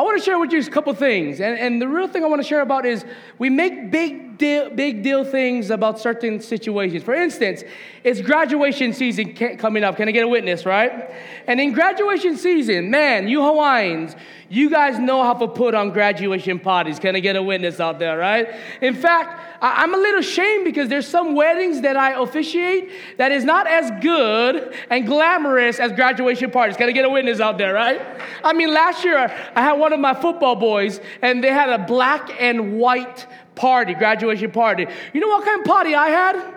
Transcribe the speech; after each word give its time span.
I 0.00 0.02
want 0.02 0.16
to 0.16 0.24
share 0.24 0.38
with 0.38 0.50
you 0.50 0.58
a 0.58 0.64
couple 0.64 0.94
things. 0.94 1.42
And, 1.42 1.58
and 1.58 1.82
the 1.82 1.86
real 1.86 2.08
thing 2.08 2.24
I 2.24 2.26
want 2.26 2.40
to 2.40 2.48
share 2.48 2.62
about 2.62 2.86
is 2.86 3.04
we 3.36 3.50
make 3.50 3.90
big 3.90 4.29
deal, 4.40 4.70
big 4.70 5.04
deal 5.04 5.24
things 5.24 5.70
about 5.70 6.00
certain 6.00 6.40
situations. 6.40 7.04
For 7.04 7.14
instance, 7.14 7.62
it's 8.02 8.20
graduation 8.20 8.92
season 8.92 9.34
coming 9.56 9.84
up. 9.84 9.96
Can 9.96 10.08
I 10.08 10.10
get 10.10 10.24
a 10.24 10.28
witness, 10.28 10.66
right? 10.66 11.10
And 11.46 11.60
in 11.60 11.72
graduation 11.72 12.36
season, 12.36 12.90
man, 12.90 13.28
you 13.28 13.42
Hawaiians, 13.44 14.16
you 14.48 14.68
guys 14.68 14.98
know 14.98 15.22
how 15.22 15.34
to 15.34 15.46
put 15.46 15.74
on 15.76 15.90
graduation 15.90 16.58
parties. 16.58 16.98
Can 16.98 17.14
I 17.14 17.20
get 17.20 17.36
a 17.36 17.42
witness 17.42 17.78
out 17.78 18.00
there, 18.00 18.18
right? 18.18 18.48
In 18.80 18.94
fact, 18.94 19.62
I, 19.62 19.82
I'm 19.82 19.94
a 19.94 19.96
little 19.96 20.20
ashamed 20.20 20.64
because 20.64 20.88
there's 20.88 21.06
some 21.06 21.34
weddings 21.34 21.82
that 21.82 21.96
I 21.96 22.20
officiate 22.20 22.90
that 23.18 23.30
is 23.30 23.44
not 23.44 23.68
as 23.68 23.92
good 24.02 24.74
and 24.90 25.06
glamorous 25.06 25.78
as 25.78 25.92
graduation 25.92 26.50
parties. 26.50 26.76
Can 26.76 26.88
I 26.88 26.92
get 26.92 27.04
a 27.04 27.08
witness 27.08 27.38
out 27.38 27.58
there, 27.58 27.74
right? 27.74 28.00
I 28.42 28.52
mean, 28.52 28.74
last 28.74 29.04
year 29.04 29.18
I 29.54 29.62
had 29.62 29.74
one 29.74 29.92
of 29.92 30.00
my 30.00 30.14
football 30.14 30.56
boys 30.56 31.00
and 31.22 31.44
they 31.44 31.52
had 31.52 31.68
a 31.68 31.84
black 31.84 32.30
and 32.40 32.78
white 32.78 33.28
party, 33.60 33.94
graduation 33.94 34.50
party. 34.50 34.86
You 35.12 35.20
know 35.20 35.28
what 35.28 35.44
kind 35.44 35.60
of 35.60 35.66
party 35.66 35.94
I 35.94 36.08
had? 36.08 36.54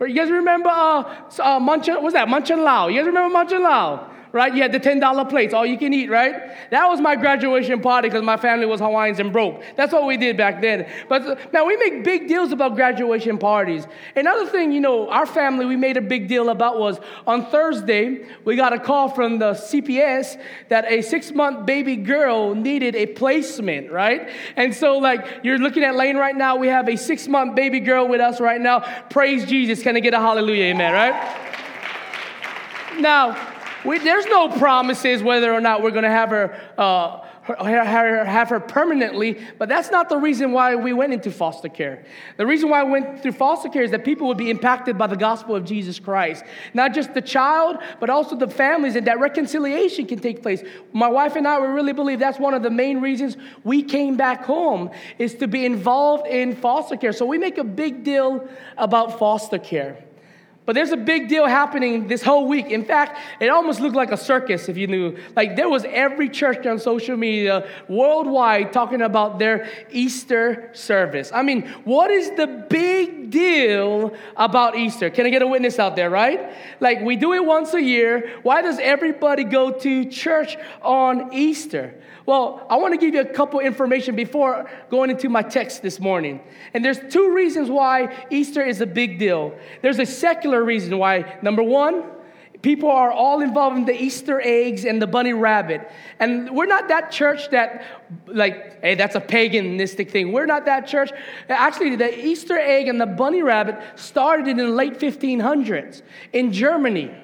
You 0.00 0.14
guys 0.14 0.30
remember 0.30 0.68
uh, 0.68 1.02
uh, 1.38 1.60
what's 1.60 2.14
that? 2.14 2.28
Munchin 2.28 2.62
Lao. 2.62 2.88
You 2.88 2.98
guys 2.98 3.06
remember 3.06 3.34
Munchin 3.34 3.62
Lao? 3.62 4.10
Right? 4.34 4.52
You 4.52 4.62
had 4.62 4.72
the 4.72 4.80
$10 4.80 5.30
plates, 5.30 5.54
all 5.54 5.64
you 5.64 5.78
can 5.78 5.94
eat, 5.94 6.10
right? 6.10 6.34
That 6.70 6.88
was 6.88 7.00
my 7.00 7.14
graduation 7.14 7.80
party 7.80 8.08
because 8.08 8.24
my 8.24 8.36
family 8.36 8.66
was 8.66 8.80
Hawaiians 8.80 9.20
and 9.20 9.32
broke. 9.32 9.62
That's 9.76 9.92
what 9.92 10.06
we 10.06 10.16
did 10.16 10.36
back 10.36 10.60
then. 10.60 10.90
But 11.08 11.52
now 11.52 11.64
we 11.64 11.76
make 11.76 12.02
big 12.02 12.26
deals 12.26 12.50
about 12.50 12.74
graduation 12.74 13.38
parties. 13.38 13.86
Another 14.16 14.44
thing, 14.46 14.72
you 14.72 14.80
know, 14.80 15.08
our 15.08 15.24
family, 15.24 15.66
we 15.66 15.76
made 15.76 15.96
a 15.96 16.00
big 16.00 16.26
deal 16.26 16.48
about 16.48 16.80
was 16.80 16.98
on 17.28 17.46
Thursday, 17.46 18.26
we 18.44 18.56
got 18.56 18.72
a 18.72 18.78
call 18.80 19.08
from 19.08 19.38
the 19.38 19.52
CPS 19.52 20.36
that 20.68 20.84
a 20.90 21.00
six 21.00 21.30
month 21.30 21.64
baby 21.64 21.94
girl 21.94 22.56
needed 22.56 22.96
a 22.96 23.06
placement, 23.06 23.92
right? 23.92 24.30
And 24.56 24.74
so, 24.74 24.98
like, 24.98 25.44
you're 25.44 25.58
looking 25.58 25.84
at 25.84 25.94
Lane 25.94 26.16
right 26.16 26.34
now, 26.34 26.56
we 26.56 26.66
have 26.66 26.88
a 26.88 26.96
six 26.96 27.28
month 27.28 27.54
baby 27.54 27.78
girl 27.78 28.08
with 28.08 28.20
us 28.20 28.40
right 28.40 28.60
now. 28.60 28.80
Praise 29.10 29.44
Jesus. 29.44 29.80
Can 29.80 29.96
I 29.96 30.00
get 30.00 30.12
a 30.12 30.18
hallelujah, 30.18 30.64
amen, 30.64 30.92
right? 30.92 31.40
Now, 32.98 33.53
we, 33.84 33.98
there's 33.98 34.26
no 34.26 34.48
promises 34.48 35.22
whether 35.22 35.52
or 35.52 35.60
not 35.60 35.82
we're 35.82 35.90
going 35.90 36.04
to 36.04 36.10
have 36.10 36.30
her, 36.30 36.60
uh, 36.78 37.20
her, 37.42 37.84
her, 37.84 38.24
have 38.24 38.48
her 38.48 38.60
permanently, 38.60 39.38
but 39.58 39.68
that's 39.68 39.90
not 39.90 40.08
the 40.08 40.16
reason 40.16 40.52
why 40.52 40.74
we 40.74 40.92
went 40.92 41.12
into 41.12 41.30
foster 41.30 41.68
care. 41.68 42.04
The 42.38 42.46
reason 42.46 42.70
why 42.70 42.80
I 42.80 42.84
went 42.84 43.22
through 43.22 43.32
foster 43.32 43.68
care 43.68 43.82
is 43.82 43.90
that 43.90 44.04
people 44.04 44.26
would 44.28 44.38
be 44.38 44.48
impacted 44.48 44.96
by 44.96 45.06
the 45.06 45.16
gospel 45.16 45.54
of 45.54 45.64
Jesus 45.64 45.98
Christ. 45.98 46.44
Not 46.72 46.94
just 46.94 47.12
the 47.12 47.20
child, 47.20 47.76
but 48.00 48.08
also 48.08 48.34
the 48.34 48.48
families, 48.48 48.96
and 48.96 49.06
that 49.06 49.20
reconciliation 49.20 50.06
can 50.06 50.20
take 50.20 50.42
place. 50.42 50.62
My 50.92 51.08
wife 51.08 51.36
and 51.36 51.46
I, 51.46 51.60
we 51.60 51.66
really 51.66 51.92
believe 51.92 52.18
that's 52.18 52.38
one 52.38 52.54
of 52.54 52.62
the 52.62 52.70
main 52.70 53.00
reasons 53.02 53.36
we 53.62 53.82
came 53.82 54.16
back 54.16 54.44
home, 54.44 54.90
is 55.18 55.34
to 55.36 55.46
be 55.46 55.66
involved 55.66 56.26
in 56.26 56.56
foster 56.56 56.96
care. 56.96 57.12
So 57.12 57.26
we 57.26 57.36
make 57.36 57.58
a 57.58 57.64
big 57.64 58.04
deal 58.04 58.48
about 58.78 59.18
foster 59.18 59.58
care. 59.58 60.02
But 60.66 60.74
there's 60.74 60.92
a 60.92 60.96
big 60.96 61.28
deal 61.28 61.46
happening 61.46 62.08
this 62.08 62.22
whole 62.22 62.48
week. 62.48 62.70
In 62.70 62.84
fact, 62.84 63.18
it 63.38 63.48
almost 63.48 63.80
looked 63.80 63.96
like 63.96 64.12
a 64.12 64.16
circus 64.16 64.68
if 64.70 64.78
you 64.78 64.86
knew. 64.86 65.16
Like 65.36 65.56
there 65.56 65.68
was 65.68 65.84
every 65.84 66.28
church 66.28 66.66
on 66.66 66.78
social 66.78 67.18
media 67.18 67.68
worldwide 67.86 68.72
talking 68.72 69.02
about 69.02 69.38
their 69.38 69.68
Easter 69.90 70.70
service. 70.72 71.30
I 71.34 71.42
mean, 71.42 71.68
what 71.84 72.10
is 72.10 72.30
the 72.30 72.46
big 72.70 73.30
deal 73.30 74.16
about 74.36 74.76
Easter? 74.76 75.10
Can 75.10 75.26
I 75.26 75.30
get 75.30 75.42
a 75.42 75.46
witness 75.46 75.78
out 75.78 75.96
there, 75.96 76.08
right? 76.08 76.54
Like 76.80 77.02
we 77.02 77.16
do 77.16 77.34
it 77.34 77.44
once 77.44 77.74
a 77.74 77.82
year. 77.82 78.38
Why 78.42 78.62
does 78.62 78.78
everybody 78.78 79.44
go 79.44 79.70
to 79.70 80.06
church 80.06 80.56
on 80.80 81.34
Easter? 81.34 81.94
Well, 82.26 82.66
I 82.70 82.76
want 82.76 82.94
to 82.94 82.98
give 82.98 83.14
you 83.14 83.20
a 83.20 83.26
couple 83.26 83.60
information 83.60 84.16
before 84.16 84.70
going 84.88 85.10
into 85.10 85.28
my 85.28 85.42
text 85.42 85.82
this 85.82 86.00
morning. 86.00 86.40
And 86.72 86.82
there's 86.82 86.98
two 87.10 87.34
reasons 87.34 87.68
why 87.68 88.26
Easter 88.30 88.62
is 88.62 88.80
a 88.80 88.86
big 88.86 89.18
deal. 89.18 89.54
There's 89.82 89.98
a 89.98 90.06
secular 90.06 90.53
reason 90.62 90.98
why. 90.98 91.38
Number 91.42 91.62
one, 91.62 92.04
people 92.62 92.90
are 92.90 93.12
all 93.12 93.42
involved 93.42 93.76
in 93.76 93.84
the 93.84 94.02
Easter 94.02 94.40
eggs 94.42 94.84
and 94.84 95.00
the 95.00 95.06
bunny 95.06 95.34
rabbit. 95.34 95.90
And 96.18 96.50
we're 96.50 96.66
not 96.66 96.88
that 96.88 97.10
church 97.10 97.50
that, 97.50 97.84
like, 98.26 98.80
hey, 98.82 98.94
that's 98.94 99.14
a 99.14 99.20
paganistic 99.20 100.10
thing. 100.10 100.32
We're 100.32 100.46
not 100.46 100.64
that 100.64 100.86
church. 100.86 101.10
Actually, 101.48 101.96
the 101.96 102.26
Easter 102.26 102.58
egg 102.58 102.88
and 102.88 103.00
the 103.00 103.06
bunny 103.06 103.42
rabbit 103.42 103.78
started 103.96 104.48
in 104.48 104.56
the 104.56 104.68
late 104.68 104.94
1500s 104.94 106.02
in 106.32 106.52
Germany 106.52 107.14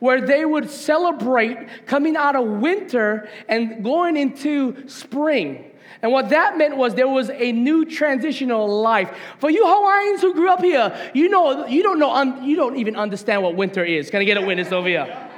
where 0.00 0.20
they 0.20 0.44
would 0.44 0.68
celebrate 0.68 1.86
coming 1.86 2.16
out 2.16 2.34
of 2.34 2.46
winter 2.46 3.28
and 3.48 3.84
going 3.84 4.16
into 4.16 4.88
spring. 4.88 5.69
And 6.02 6.12
what 6.12 6.30
that 6.30 6.56
meant 6.56 6.76
was 6.76 6.94
there 6.94 7.08
was 7.08 7.30
a 7.30 7.52
new 7.52 7.84
transitional 7.84 8.66
life. 8.80 9.14
For 9.38 9.50
you 9.50 9.64
Hawaiians 9.66 10.22
who 10.22 10.32
grew 10.32 10.50
up 10.50 10.62
here, 10.62 11.10
you 11.12 11.28
know 11.28 11.66
you 11.66 11.82
don't 11.82 11.98
know 11.98 12.42
you 12.42 12.56
don't 12.56 12.76
even 12.76 12.96
understand 12.96 13.42
what 13.42 13.54
winter 13.54 13.84
is. 13.84 14.10
Can 14.10 14.20
I 14.20 14.24
get 14.24 14.36
a 14.36 14.42
witness 14.42 14.72
over 14.72 14.88
here? 14.88 15.28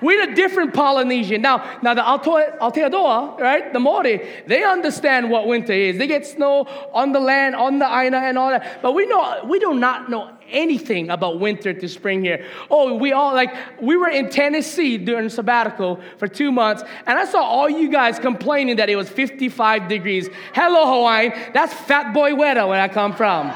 We're 0.00 0.30
a 0.30 0.34
different 0.34 0.74
Polynesian. 0.74 1.42
Now, 1.42 1.78
now 1.82 1.94
the 1.94 2.02
Aotearoa, 2.02 3.40
right, 3.40 3.72
the 3.72 3.80
Maori, 3.80 4.28
they 4.46 4.62
understand 4.62 5.28
what 5.28 5.48
winter 5.48 5.72
is. 5.72 5.98
They 5.98 6.06
get 6.06 6.24
snow 6.24 6.66
on 6.92 7.10
the 7.10 7.18
land, 7.20 7.56
on 7.56 7.80
the 7.80 7.86
aina, 7.86 8.18
and 8.18 8.38
all 8.38 8.50
that. 8.50 8.80
But 8.80 8.92
we 8.92 9.06
know 9.06 9.44
we 9.44 9.58
do 9.58 9.74
not 9.74 10.08
know 10.08 10.37
anything 10.50 11.10
about 11.10 11.40
winter 11.40 11.72
to 11.72 11.88
spring 11.88 12.22
here. 12.22 12.44
Oh, 12.70 12.94
we 12.94 13.12
all 13.12 13.34
like 13.34 13.54
we 13.80 13.96
were 13.96 14.08
in 14.08 14.30
Tennessee 14.30 14.98
during 14.98 15.28
sabbatical 15.28 16.00
for 16.18 16.28
two 16.28 16.52
months, 16.52 16.82
and 17.06 17.18
I 17.18 17.24
saw 17.24 17.42
all 17.42 17.68
you 17.68 17.90
guys 17.90 18.18
complaining 18.18 18.76
that 18.76 18.88
it 18.88 18.96
was 18.96 19.08
55 19.08 19.88
degrees. 19.88 20.28
Hello, 20.54 20.86
Hawaiian. 20.86 21.32
That's 21.54 21.72
fat 21.72 22.12
boy 22.12 22.34
weather 22.34 22.66
where 22.66 22.80
I 22.80 22.88
come 22.88 23.14
from. 23.14 23.52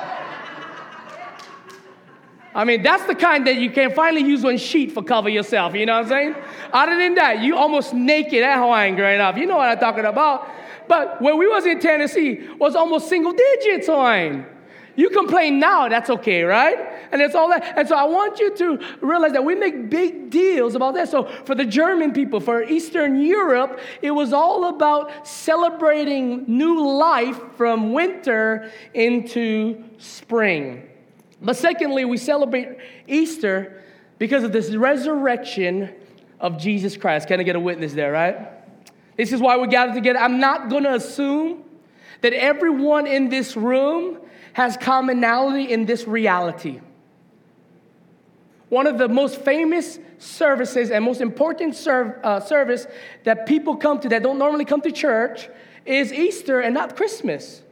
I 2.55 2.65
mean, 2.65 2.83
that's 2.83 3.05
the 3.07 3.15
kind 3.15 3.47
that 3.47 3.57
you 3.57 3.71
can 3.71 3.95
finally 3.95 4.23
use 4.23 4.43
one 4.43 4.59
sheet 4.59 4.93
for 4.93 5.03
cover 5.03 5.31
yourself. 5.31 5.75
You 5.75 5.87
know 5.87 5.95
what 5.95 6.05
I'm 6.05 6.09
saying? 6.09 6.35
Other 6.73 6.99
than 6.99 7.15
that, 7.15 7.41
you 7.41 7.57
almost 7.57 7.95
naked 7.95 8.43
at 8.43 8.59
Hawaiian 8.59 8.95
growing 8.95 9.21
up. 9.21 9.39
You 9.39 9.47
know 9.47 9.57
what 9.57 9.71
I'm 9.71 9.79
talking 9.79 10.05
about. 10.05 10.51
But 10.87 11.23
when 11.23 11.39
we 11.39 11.49
was 11.49 11.65
in 11.65 11.81
Tennessee, 11.81 12.47
was 12.59 12.75
almost 12.77 13.09
single 13.09 13.33
digits 13.33 13.87
Hawaiian. 13.87 14.45
You 14.95 15.11
complain 15.11 15.59
now, 15.59 15.89
that's 15.89 16.11
okay, 16.11 16.43
right? 16.43 16.77
And 17.13 17.23
it's 17.23 17.35
all 17.35 17.49
that. 17.49 17.79
And 17.79 17.89
so 17.89 17.97
I 17.97 18.05
want 18.05 18.39
you 18.39 18.55
to 18.57 18.79
realize 19.01 19.33
that 19.33 19.45
we 19.45 19.55
make 19.55 19.89
big 19.89 20.31
deals 20.31 20.75
about 20.75 20.95
that. 20.95 21.09
So 21.09 21.25
for 21.45 21.55
the 21.55 21.65
German 21.65 22.13
people, 22.13 22.41
for 22.41 22.63
Eastern 22.63 23.21
Europe, 23.21 23.81
it 24.03 24.11
was 24.11 24.33
all 24.33 24.67
about 24.67 25.27
celebrating 25.27 26.45
new 26.47 26.87
life 26.87 27.41
from 27.57 27.93
winter 27.93 28.71
into 28.93 29.83
spring. 29.99 30.89
But 31.41 31.57
secondly, 31.57 32.05
we 32.05 32.19
celebrate 32.19 32.77
Easter 33.07 33.83
because 34.19 34.45
of 34.45 34.53
this 34.53 34.75
resurrection 34.75 35.93
of 36.39 36.59
Jesus 36.59 36.97
Christ. 36.97 37.29
Can 37.29 37.41
I 37.41 37.43
get 37.45 37.57
a 37.57 37.61
witness 37.61 37.93
there, 37.95 38.13
right? 38.13 38.37
This 39.17 39.33
is 39.33 39.41
why 39.41 39.57
we 39.57 39.69
gather 39.69 39.95
together. 39.95 40.19
I'm 40.19 40.39
not 40.39 40.69
going 40.69 40.85
to 40.85 40.95
assume 40.95 41.65
that 42.21 42.33
everyone 42.33 43.07
in 43.07 43.29
this 43.29 43.57
room 43.57 44.19
has 44.53 44.77
commonality 44.77 45.73
in 45.73 45.87
this 45.87 46.07
reality. 46.07 46.81
One 48.69 48.87
of 48.87 48.97
the 48.97 49.09
most 49.09 49.41
famous 49.43 49.99
services 50.19 50.91
and 50.91 51.05
most 51.05 51.21
important 51.21 51.75
serv- 51.75 52.19
uh, 52.23 52.41
service 52.41 52.87
that 53.25 53.47
people 53.47 53.77
come 53.77 54.01
to 54.01 54.09
that 54.09 54.23
don't 54.23 54.39
normally 54.39 54.65
come 54.65 54.81
to 54.83 54.93
church 54.93 55.49
is 55.85 56.13
Easter 56.13 56.61
and 56.61 56.73
not 56.75 56.97
Christmas. 56.97 57.63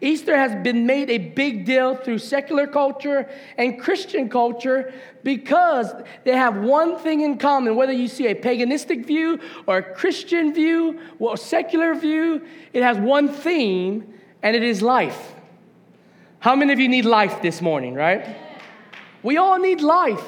Easter 0.00 0.34
has 0.34 0.54
been 0.64 0.86
made 0.86 1.10
a 1.10 1.18
big 1.18 1.66
deal 1.66 1.94
through 1.94 2.18
secular 2.18 2.66
culture 2.66 3.28
and 3.58 3.78
Christian 3.78 4.30
culture 4.30 4.94
because 5.22 5.92
they 6.24 6.34
have 6.34 6.56
one 6.56 6.98
thing 6.98 7.20
in 7.20 7.36
common. 7.36 7.76
Whether 7.76 7.92
you 7.92 8.08
see 8.08 8.28
a 8.28 8.34
paganistic 8.34 9.04
view 9.04 9.38
or 9.66 9.78
a 9.78 9.82
Christian 9.82 10.54
view 10.54 10.98
or 11.18 11.36
secular 11.36 11.94
view, 11.94 12.46
it 12.72 12.82
has 12.82 12.96
one 12.96 13.28
theme, 13.28 14.14
and 14.42 14.56
it 14.56 14.62
is 14.62 14.80
life. 14.80 15.34
How 16.40 16.56
many 16.56 16.72
of 16.72 16.80
you 16.80 16.88
need 16.88 17.04
life 17.04 17.42
this 17.42 17.60
morning, 17.60 17.94
right? 17.94 18.36
We 19.22 19.36
all 19.36 19.58
need 19.58 19.82
life. 19.82 20.24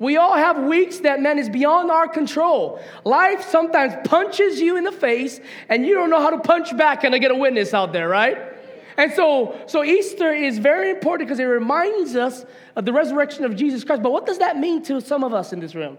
We 0.00 0.16
all 0.16 0.34
have 0.34 0.58
weeks 0.64 0.98
that, 0.98 1.20
man, 1.20 1.38
is 1.38 1.48
beyond 1.48 1.92
our 1.92 2.08
control. 2.08 2.80
Life 3.04 3.48
sometimes 3.48 3.94
punches 4.04 4.60
you 4.60 4.76
in 4.76 4.82
the 4.82 4.92
face 4.92 5.40
and 5.68 5.86
you 5.86 5.94
don't 5.94 6.10
know 6.10 6.20
how 6.20 6.30
to 6.30 6.40
punch 6.40 6.76
back. 6.76 7.02
Can 7.02 7.14
I 7.14 7.18
get 7.18 7.30
a 7.30 7.36
witness 7.36 7.72
out 7.72 7.92
there, 7.92 8.08
right? 8.08 8.36
And 8.96 9.12
so, 9.12 9.56
so 9.68 9.84
Easter 9.84 10.32
is 10.32 10.58
very 10.58 10.90
important 10.90 11.28
because 11.28 11.38
it 11.38 11.44
reminds 11.44 12.16
us 12.16 12.44
of 12.74 12.84
the 12.84 12.92
resurrection 12.92 13.44
of 13.44 13.54
Jesus 13.54 13.84
Christ. 13.84 14.02
But 14.02 14.10
what 14.10 14.26
does 14.26 14.38
that 14.38 14.58
mean 14.58 14.82
to 14.84 15.00
some 15.00 15.22
of 15.22 15.32
us 15.32 15.52
in 15.52 15.60
this 15.60 15.76
room? 15.76 15.98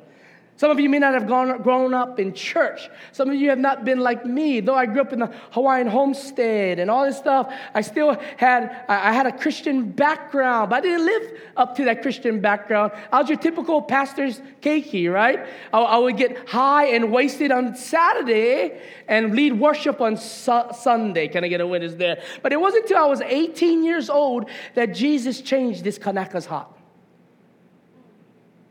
Some 0.57 0.71
of 0.71 0.79
you 0.79 0.89
may 0.89 0.99
not 0.99 1.13
have 1.13 1.27
gone, 1.27 1.61
grown 1.61 1.93
up 1.93 2.17
in 2.17 2.33
church. 2.33 2.89
Some 3.11 3.29
of 3.29 3.35
you 3.35 3.49
have 3.49 3.59
not 3.59 3.83
been 3.83 3.99
like 3.99 4.25
me. 4.25 4.61
Though 4.61 4.75
I 4.75 4.85
grew 4.85 5.01
up 5.01 5.11
in 5.11 5.19
the 5.19 5.33
Hawaiian 5.51 5.87
homestead 5.87 6.79
and 6.79 6.89
all 6.89 7.03
this 7.03 7.17
stuff, 7.17 7.53
I 7.73 7.81
still 7.81 8.17
had, 8.37 8.85
I 8.87 9.11
had 9.11 9.25
a 9.25 9.33
Christian 9.37 9.91
background, 9.91 10.69
but 10.69 10.77
I 10.77 10.81
didn't 10.81 11.05
live 11.05 11.39
up 11.57 11.75
to 11.75 11.85
that 11.85 12.01
Christian 12.01 12.39
background. 12.39 12.93
I 13.11 13.19
was 13.19 13.27
your 13.27 13.37
typical 13.37 13.81
pastor's 13.81 14.41
keiki, 14.61 15.11
right? 15.11 15.45
I, 15.73 15.79
I 15.79 15.97
would 15.97 16.15
get 16.15 16.47
high 16.47 16.85
and 16.85 17.11
wasted 17.11 17.51
on 17.51 17.75
Saturday 17.75 18.79
and 19.09 19.35
lead 19.35 19.59
worship 19.59 19.99
on 19.99 20.15
su- 20.15 20.69
Sunday. 20.73 21.27
Can 21.27 21.43
I 21.43 21.49
get 21.49 21.59
a 21.59 21.67
witness 21.67 21.95
there? 21.95 22.23
But 22.41 22.53
it 22.53 22.61
wasn't 22.61 22.83
until 22.83 22.99
I 22.99 23.07
was 23.07 23.19
18 23.19 23.83
years 23.83 24.09
old 24.09 24.49
that 24.75 24.93
Jesus 24.93 25.41
changed 25.41 25.83
this 25.83 25.99
Kanaka's 25.99 26.45
heart. 26.45 26.69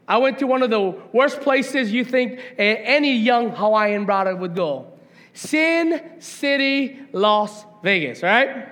I 0.06 0.18
went 0.18 0.38
to 0.40 0.46
one 0.46 0.62
of 0.62 0.70
the 0.70 0.94
worst 1.12 1.40
places 1.40 1.92
you 1.92 2.04
think 2.04 2.40
any 2.58 3.16
young 3.16 3.50
Hawaiian 3.50 4.04
brother 4.04 4.36
would 4.36 4.54
go 4.54 4.92
Sin 5.32 6.00
City, 6.20 7.00
Las 7.12 7.64
Vegas, 7.82 8.22
right? 8.22 8.68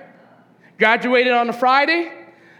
Graduated 0.77 1.33
on 1.33 1.49
a 1.49 1.53
Friday, 1.53 2.11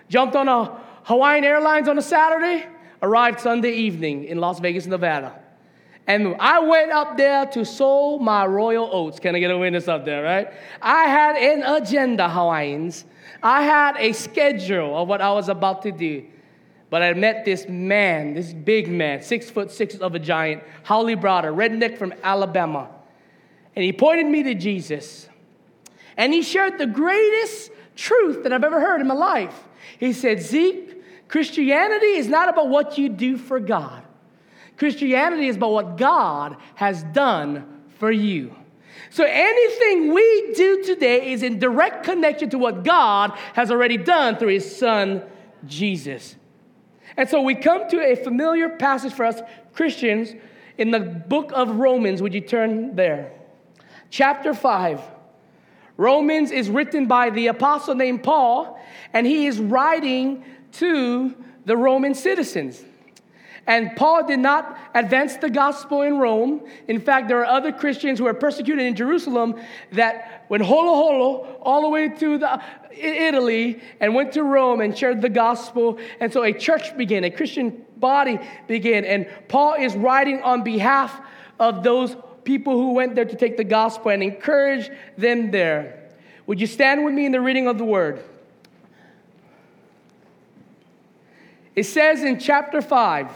jumped 0.10 0.36
on 0.36 0.50
a 0.50 0.82
Hawaiian 1.04 1.44
Airlines 1.44 1.88
on 1.88 1.98
a 1.98 2.02
Saturday, 2.02 2.66
arrived 3.02 3.40
Sunday 3.40 3.74
evening 3.74 4.26
in 4.26 4.40
Las 4.40 4.60
Vegas, 4.60 4.86
Nevada. 4.86 5.40
And 6.06 6.36
I 6.38 6.60
went 6.60 6.92
up 6.92 7.16
there 7.16 7.46
to 7.46 7.64
sow 7.64 8.20
my 8.20 8.46
royal 8.46 8.90
oats. 8.92 9.20
Can 9.20 9.36
I 9.36 9.40
get 9.40 9.52
a 9.52 9.58
witness 9.58 9.88
up 9.88 10.04
there, 10.04 10.22
right? 10.22 10.52
I 10.82 11.06
had 11.06 11.38
an 11.38 11.64
agenda, 11.64 12.28
Hawaiians. 12.28 13.06
I 13.42 13.64
had 13.64 13.96
a 13.98 14.12
schedule 14.12 14.98
of 15.02 15.08
what 15.08 15.22
I 15.22 15.32
was 15.32 15.48
about 15.48 15.82
to 15.84 15.94
do. 15.94 16.26
But 16.94 17.02
I 17.02 17.12
met 17.16 17.44
this 17.44 17.68
man, 17.68 18.36
this 18.36 18.54
big 18.54 18.88
man, 18.88 19.24
six 19.24 19.50
foot 19.50 19.72
six 19.72 19.96
of 19.96 20.14
a 20.14 20.20
giant, 20.20 20.62
Haole 20.84 21.16
Browder, 21.16 21.52
redneck 21.52 21.98
from 21.98 22.14
Alabama. 22.22 22.88
And 23.76 23.84
he 23.84 23.92
pointed 23.92 24.28
me 24.28 24.44
to 24.44 24.54
Jesus. 24.54 25.28
And 26.18 26.32
he 26.32 26.44
shared 26.44 26.78
the 26.78 26.86
greatest 26.86 27.72
truth 27.96 28.44
that 28.44 28.54
I've 28.54 28.64
ever 28.64 28.80
heard 28.80 29.02
in 29.02 29.08
my 29.08 29.16
life. 29.16 29.64
He 29.98 30.14
said, 30.14 30.44
Zeke, 30.44 31.28
Christianity 31.28 32.14
is 32.14 32.28
not 32.28 32.48
about 32.48 32.70
what 32.70 32.96
you 32.96 33.10
do 33.10 33.38
for 33.38 33.60
God. 33.60 34.04
Christianity 34.78 35.48
is 35.48 35.56
about 35.56 35.72
what 35.72 35.98
God 35.98 36.58
has 36.76 37.02
done 37.06 37.82
for 37.98 38.12
you. 38.12 38.56
So 39.10 39.26
anything 39.28 40.14
we 40.14 40.54
do 40.56 40.84
today 40.84 41.32
is 41.34 41.42
in 41.42 41.58
direct 41.58 42.04
connection 42.04 42.52
to 42.52 42.60
what 42.60 42.84
God 42.84 43.32
has 43.54 43.72
already 43.72 43.98
done 43.98 44.38
through 44.38 44.50
his 44.50 44.78
son, 44.78 45.24
Jesus. 45.66 46.36
And 47.18 47.30
so 47.30 47.42
we 47.42 47.56
come 47.56 47.90
to 47.90 48.02
a 48.02 48.16
familiar 48.16 48.70
passage 48.70 49.14
for 49.14 49.26
us 49.26 49.42
Christians 49.74 50.34
in 50.78 50.92
the 50.92 51.00
book 51.00 51.52
of 51.54 51.78
Romans. 51.78 52.22
Would 52.22 52.34
you 52.34 52.42
turn 52.42 52.96
there? 52.96 53.32
Chapter 54.10 54.54
5. 54.54 55.02
Romans 55.98 56.52
is 56.52 56.70
written 56.70 57.06
by 57.06 57.30
the 57.30 57.48
apostle 57.48 57.96
named 57.96 58.24
Paul, 58.24 58.80
and 59.14 59.28
he 59.28 59.46
is 59.46 59.60
writing 59.60 60.44
to 60.74 61.36
the 61.66 61.78
Roman 61.78 62.16
citizens. 62.16 62.84
And 63.66 63.96
Paul 63.96 64.28
did 64.28 64.40
not 64.40 64.78
advance 64.94 65.38
the 65.38 65.50
gospel 65.50 66.02
in 66.02 66.18
Rome. 66.18 66.64
In 66.88 67.00
fact, 67.00 67.30
there 67.30 67.40
are 67.40 67.46
other 67.46 67.72
Christians 67.72 68.20
who 68.20 68.26
were 68.26 68.34
persecuted 68.34 68.86
in 68.86 68.96
Jerusalem 68.96 69.56
that 69.94 70.33
went 70.50 70.64
holo 70.64 70.96
holo 70.96 71.58
all 71.62 71.82
the 71.82 71.90
way 71.90 72.10
to 72.10 72.38
the, 72.38 72.62
Italy 72.92 73.82
and 74.00 74.14
went 74.14 74.34
to 74.34 74.44
Rome 74.44 74.82
and 74.82 74.98
shared 74.98 75.22
the 75.22 75.30
gospel. 75.30 76.00
And 76.20 76.32
so 76.32 76.44
a 76.44 76.54
church 76.54 76.96
began, 76.98 77.24
a 77.24 77.32
Christian 77.32 77.86
body 77.98 78.40
began. 78.68 79.06
And 79.06 79.28
Paul 79.48 79.76
is 79.76 79.96
writing 79.96 80.42
on 80.42 80.64
behalf 80.64 81.20
of 81.60 81.84
those 81.84 82.16
people 82.44 82.74
who 82.74 82.94
went 82.94 83.16
there 83.16 83.26
to 83.26 83.36
take 83.36 83.58
the 83.58 83.64
gospel 83.64 84.12
and 84.12 84.22
encourage 84.22 84.90
them 85.18 85.52
there. 85.52 86.10
Would 86.46 86.60
you 86.60 86.68
stand 86.68 87.06
with 87.06 87.14
me 87.14 87.26
in 87.26 87.32
the 87.32 87.42
reading 87.42 87.68
of 87.68 87.78
the 87.78 87.86
word? 87.86 88.24
It 91.76 91.86
says 91.86 92.22
in 92.22 92.40
chapter 92.40 92.82
5, 92.82 93.32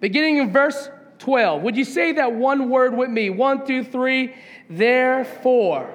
beginning 0.00 0.38
in 0.38 0.52
verse 0.52 0.90
12. 1.22 1.62
Would 1.62 1.76
you 1.76 1.84
say 1.84 2.12
that 2.12 2.32
one 2.32 2.68
word 2.68 2.96
with 2.96 3.08
me? 3.08 3.30
One, 3.30 3.64
two, 3.64 3.84
three. 3.84 4.34
Therefore. 4.68 5.88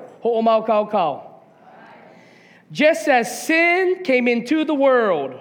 Just 2.72 3.08
as 3.08 3.44
sin 3.44 4.04
came 4.04 4.28
into 4.28 4.64
the 4.64 4.74
world 4.74 5.36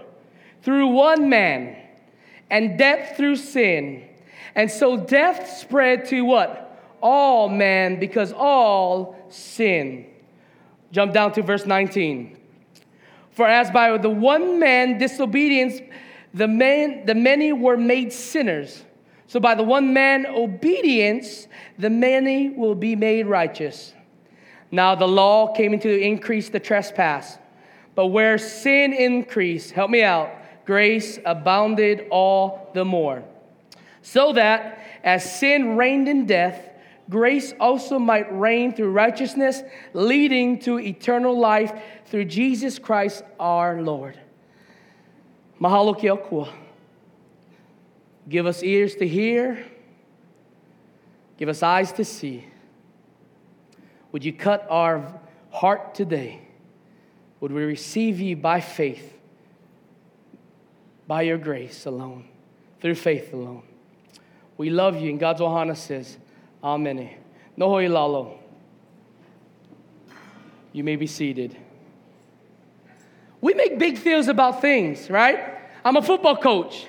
through 0.62 0.88
one 0.88 1.28
man, 1.28 1.76
and 2.50 2.76
death 2.76 3.16
through 3.16 3.36
sin, 3.36 4.04
and 4.54 4.70
so 4.70 4.96
death 4.96 5.48
spread 5.56 6.04
to 6.06 6.22
what? 6.22 6.80
All 7.00 7.48
men, 7.48 8.00
because 8.00 8.32
all 8.32 9.16
sin. 9.28 10.06
Jump 10.90 11.12
down 11.12 11.32
to 11.32 11.42
verse 11.42 11.64
19. 11.64 12.36
For 13.30 13.46
as 13.46 13.70
by 13.70 13.96
the 13.98 14.10
one 14.10 14.58
man 14.58 14.98
disobedience, 14.98 15.80
the, 16.34 16.48
man, 16.48 17.06
the 17.06 17.14
many 17.14 17.52
were 17.52 17.76
made 17.76 18.12
sinners. 18.12 18.82
So 19.26 19.40
by 19.40 19.54
the 19.54 19.62
one 19.62 19.92
man 19.92 20.26
obedience, 20.26 21.48
the 21.78 21.90
many 21.90 22.50
will 22.50 22.74
be 22.74 22.94
made 22.94 23.26
righteous. 23.26 23.92
Now 24.70 24.94
the 24.94 25.08
law 25.08 25.52
came 25.54 25.74
into 25.74 25.88
increase 25.88 26.48
the 26.48 26.60
trespass. 26.60 27.38
But 27.94 28.06
where 28.08 28.38
sin 28.38 28.92
increased, 28.92 29.72
help 29.72 29.90
me 29.90 30.02
out, 30.02 30.30
grace 30.64 31.18
abounded 31.24 32.06
all 32.10 32.70
the 32.74 32.84
more. 32.84 33.24
So 34.02 34.32
that 34.34 34.80
as 35.02 35.38
sin 35.38 35.76
reigned 35.76 36.08
in 36.08 36.26
death, 36.26 36.68
grace 37.08 37.54
also 37.58 37.98
might 37.98 38.26
reign 38.36 38.74
through 38.74 38.90
righteousness, 38.90 39.62
leading 39.94 40.58
to 40.60 40.78
eternal 40.78 41.38
life 41.38 41.72
through 42.06 42.26
Jesus 42.26 42.78
Christ 42.78 43.24
our 43.40 43.80
Lord. 43.80 44.18
Mahalo 45.60 45.96
ke 45.96 46.04
Akua. 46.04 46.52
Give 48.28 48.46
us 48.46 48.62
ears 48.62 48.94
to 48.96 49.06
hear. 49.06 49.64
Give 51.36 51.48
us 51.48 51.62
eyes 51.62 51.92
to 51.92 52.04
see. 52.04 52.46
Would 54.12 54.24
you 54.24 54.32
cut 54.32 54.66
our 54.70 55.20
heart 55.50 55.94
today? 55.94 56.40
Would 57.40 57.52
we 57.52 57.62
receive 57.62 58.18
you 58.18 58.36
by 58.36 58.60
faith, 58.60 59.18
by 61.06 61.22
your 61.22 61.38
grace 61.38 61.86
alone, 61.86 62.24
through 62.80 62.94
faith 62.94 63.32
alone? 63.32 63.62
We 64.56 64.70
love 64.70 65.00
you, 65.00 65.10
and 65.10 65.20
God's 65.20 65.40
Ohana 65.40 65.76
says, 65.76 66.16
Amen. 66.64 67.10
Nohoi 67.58 67.90
lalo. 67.90 68.38
You 70.72 70.82
may 70.82 70.96
be 70.96 71.06
seated. 71.06 71.56
We 73.40 73.54
make 73.54 73.78
big 73.78 74.02
deals 74.02 74.28
about 74.28 74.60
things, 74.60 75.10
right? 75.10 75.38
I'm 75.84 75.96
a 75.96 76.02
football 76.02 76.36
coach. 76.36 76.86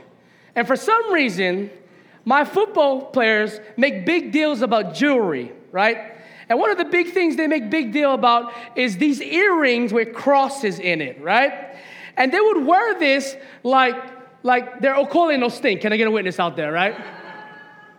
And 0.57 0.65
for 0.65 0.75
some 0.75 1.13
reason, 1.13 1.69
my 2.25 2.44
football 2.44 3.06
players 3.06 3.59
make 3.77 4.07
big 4.07 4.31
deals 4.31 4.63
about 4.63 4.95
jewelry, 4.95 5.54
right? 5.71 6.15
And 6.50 6.59
one 6.59 6.71
of 6.71 6.80
the 6.80 6.86
big 6.86 7.13
things 7.13 7.36
they 7.36 7.45
make 7.45 7.69
big 7.69 7.94
deal 7.94 8.13
about 8.13 8.52
is 8.76 8.97
these 8.97 9.21
earrings 9.21 9.94
with 9.94 10.16
crosses 10.16 10.80
in 10.80 10.99
it, 10.99 11.21
right? 11.21 11.78
And 12.18 12.33
they 12.33 12.42
would 12.42 12.66
wear 12.66 12.97
this 12.97 13.37
like 13.64 13.95
like 14.42 14.81
they're 14.81 14.95
okole 14.95 15.37
no 15.40 15.49
stink. 15.49 15.81
Can 15.81 15.94
I 15.94 15.97
get 15.97 16.07
a 16.07 16.11
witness 16.11 16.40
out 16.40 16.56
there, 16.56 16.71
right? 16.71 16.97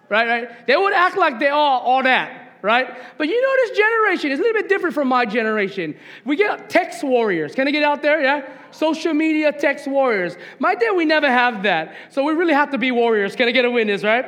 right, 0.09 0.29
right? 0.29 0.67
They 0.67 0.77
would 0.77 0.93
act 0.93 1.17
like 1.17 1.39
they 1.39 1.49
are 1.49 1.81
all 1.81 2.03
that 2.03 2.48
right? 2.69 2.87
But 3.17 3.29
you 3.29 3.43
know, 3.43 3.55
this 3.63 3.79
generation 3.79 4.31
is 4.31 4.39
a 4.39 4.43
little 4.43 4.61
bit 4.61 4.69
different 4.69 4.95
from 4.95 5.09
my 5.09 5.25
generation. 5.25 5.97
We 6.27 6.37
get 6.37 6.69
text 6.69 7.03
warriors. 7.03 7.55
Can 7.55 7.67
I 7.67 7.71
get 7.71 7.83
out 7.83 8.03
there? 8.03 8.21
Yeah? 8.23 8.47
Social 8.73 9.15
media 9.15 9.51
text 9.53 9.89
warriors. 9.89 10.37
My 10.59 10.75
day, 10.75 10.91
we 10.95 11.07
never 11.07 11.31
have 11.31 11.63
that. 11.63 11.97
So 12.11 12.23
we 12.23 12.35
really 12.35 12.53
have 12.53 12.71
to 12.73 12.79
be 12.79 12.91
warriors. 12.91 13.35
Can 13.35 13.49
I 13.49 13.53
get 13.53 13.65
a 13.65 13.71
witness, 13.71 14.05
right? 14.05 14.27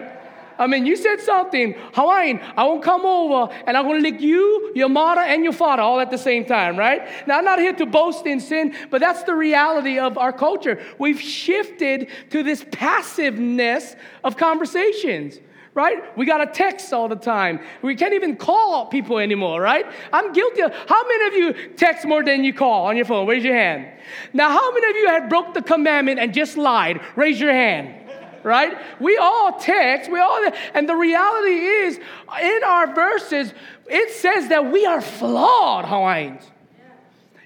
I 0.59 0.67
mean, 0.67 0.87
you 0.87 0.97
said 0.97 1.21
something, 1.21 1.75
Hawaiian, 1.93 2.41
I 2.57 2.65
won't 2.65 2.83
come 2.83 3.05
over 3.05 3.53
and 3.67 3.77
I'm 3.77 3.87
to 3.87 3.95
lick 3.95 4.21
you, 4.23 4.73
your 4.75 4.89
mother, 4.89 5.21
and 5.21 5.45
your 5.45 5.53
father 5.53 5.83
all 5.83 6.01
at 6.01 6.11
the 6.11 6.19
same 6.19 6.47
time, 6.47 6.79
right? 6.79 7.27
Now, 7.27 7.39
I'm 7.39 7.45
not 7.45 7.59
here 7.59 7.75
to 7.75 7.87
boast 7.87 8.27
in 8.27 8.41
sin, 8.41 8.75
but 8.91 9.01
that's 9.01 9.23
the 9.25 9.35
reality 9.35 9.99
of 9.99 10.17
our 10.17 10.33
culture. 10.33 10.83
We've 10.99 11.21
shifted 11.21 12.09
to 12.31 12.43
this 12.43 12.65
passiveness 12.71 13.97
of 14.25 14.39
conversations 14.39 15.41
right? 15.75 16.17
We 16.17 16.27
got 16.27 16.39
to 16.39 16.47
text 16.47 16.93
all 16.93 17.09
the 17.09 17.17
time. 17.17 17.61
We 17.83 17.95
can't 17.95 18.15
even 18.15 18.37
call 18.37 18.87
people 18.87 19.19
anymore, 19.19 19.61
right? 19.61 19.87
I'm 20.13 20.33
guilty 20.33 20.63
of. 20.63 20.73
How 20.75 21.07
many 21.07 21.27
of 21.27 21.35
you 21.35 21.69
text 21.77 22.07
more 22.07 22.25
than 22.25 22.45
you 22.45 22.53
call 22.53 22.87
on 22.87 22.97
your 22.97 23.05
phone? 23.05 23.27
Raise 23.27 23.45
your 23.45 23.55
hand. 23.55 23.87
Now, 24.33 24.51
how 24.51 24.73
many 24.73 24.91
of 24.91 24.97
you 24.97 25.09
have 25.09 25.29
broke 25.29 25.55
the 25.55 25.63
commandment 25.63 26.19
and 26.19 26.35
just 26.35 26.57
lied? 26.57 27.01
Raise 27.17 27.41
your 27.41 27.53
hand. 27.53 27.97
Right? 28.43 28.79
We 29.01 29.19
all 29.19 29.59
text, 29.59 30.11
we 30.11 30.19
all, 30.19 30.51
and 30.73 30.89
the 30.89 30.97
reality 30.97 31.59
is, 31.59 31.99
in 32.41 32.61
our 32.65 32.95
verses, 32.95 33.53
it 33.87 34.13
says 34.13 34.49
that 34.49 34.73
we 34.73 34.87
are 34.87 35.03
flawed 35.03 35.85
Hawaiians. 35.85 36.51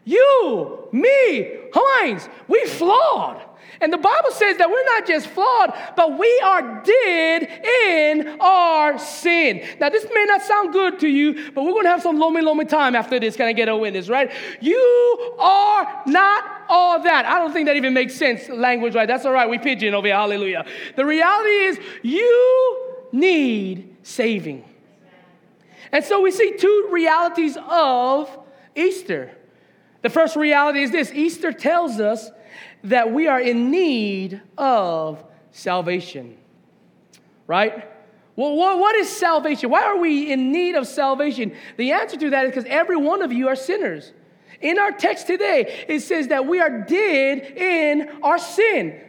You, 0.04 0.88
me, 0.92 1.62
Hawaiians, 1.72 2.28
we 2.46 2.64
flawed. 2.66 3.42
And 3.80 3.92
the 3.92 3.98
Bible 3.98 4.30
says 4.30 4.56
that 4.58 4.70
we're 4.70 4.84
not 4.84 5.06
just 5.06 5.26
flawed, 5.28 5.72
but 5.96 6.18
we 6.18 6.40
are 6.44 6.82
dead 6.82 7.42
in 7.90 8.40
our 8.40 8.98
sin. 8.98 9.66
Now, 9.80 9.88
this 9.88 10.06
may 10.12 10.24
not 10.26 10.42
sound 10.42 10.72
good 10.72 11.00
to 11.00 11.08
you, 11.08 11.50
but 11.52 11.64
we're 11.64 11.72
going 11.72 11.84
to 11.84 11.90
have 11.90 12.02
some 12.02 12.18
lonely, 12.18 12.42
lonely 12.42 12.64
time 12.64 12.94
after 12.94 13.18
this. 13.18 13.36
Can 13.36 13.46
I 13.46 13.52
get 13.52 13.68
a 13.68 13.76
witness, 13.76 14.08
right? 14.08 14.30
You 14.60 15.36
are 15.38 16.02
not 16.06 16.44
all 16.68 17.02
that. 17.02 17.26
I 17.26 17.38
don't 17.38 17.52
think 17.52 17.66
that 17.66 17.76
even 17.76 17.94
makes 17.94 18.14
sense 18.14 18.48
language, 18.48 18.94
right? 18.94 19.06
That's 19.06 19.24
all 19.24 19.32
right. 19.32 19.48
We 19.48 19.58
pidgin 19.58 19.94
over 19.94 20.06
here. 20.06 20.16
Hallelujah. 20.16 20.64
The 20.96 21.04
reality 21.04 21.50
is, 21.50 21.78
you 22.02 23.02
need 23.12 23.96
saving. 24.02 24.64
And 25.92 26.04
so 26.04 26.20
we 26.20 26.30
see 26.30 26.56
two 26.58 26.88
realities 26.90 27.56
of 27.68 28.28
Easter. 28.74 29.30
The 30.02 30.10
first 30.10 30.36
reality 30.36 30.82
is 30.82 30.90
this 30.90 31.12
Easter 31.12 31.52
tells 31.52 32.00
us 32.00 32.30
that 32.84 33.12
we 33.12 33.26
are 33.26 33.40
in 33.40 33.70
need 33.70 34.40
of 34.56 35.24
salvation, 35.50 36.36
right? 37.46 37.90
Well, 38.36 38.56
what 38.56 38.96
is 38.96 39.08
salvation? 39.08 39.70
Why 39.70 39.84
are 39.84 39.96
we 39.96 40.32
in 40.32 40.52
need 40.52 40.74
of 40.74 40.86
salvation? 40.86 41.54
The 41.76 41.92
answer 41.92 42.16
to 42.16 42.30
that 42.30 42.46
is 42.46 42.50
because 42.50 42.64
every 42.66 42.96
one 42.96 43.22
of 43.22 43.32
you 43.32 43.48
are 43.48 43.56
sinners. 43.56 44.12
In 44.60 44.78
our 44.78 44.90
text 44.92 45.26
today, 45.26 45.84
it 45.88 46.00
says 46.00 46.28
that 46.28 46.46
we 46.46 46.60
are 46.60 46.82
dead 46.82 47.56
in 47.56 48.10
our 48.22 48.38
sin. 48.38 49.00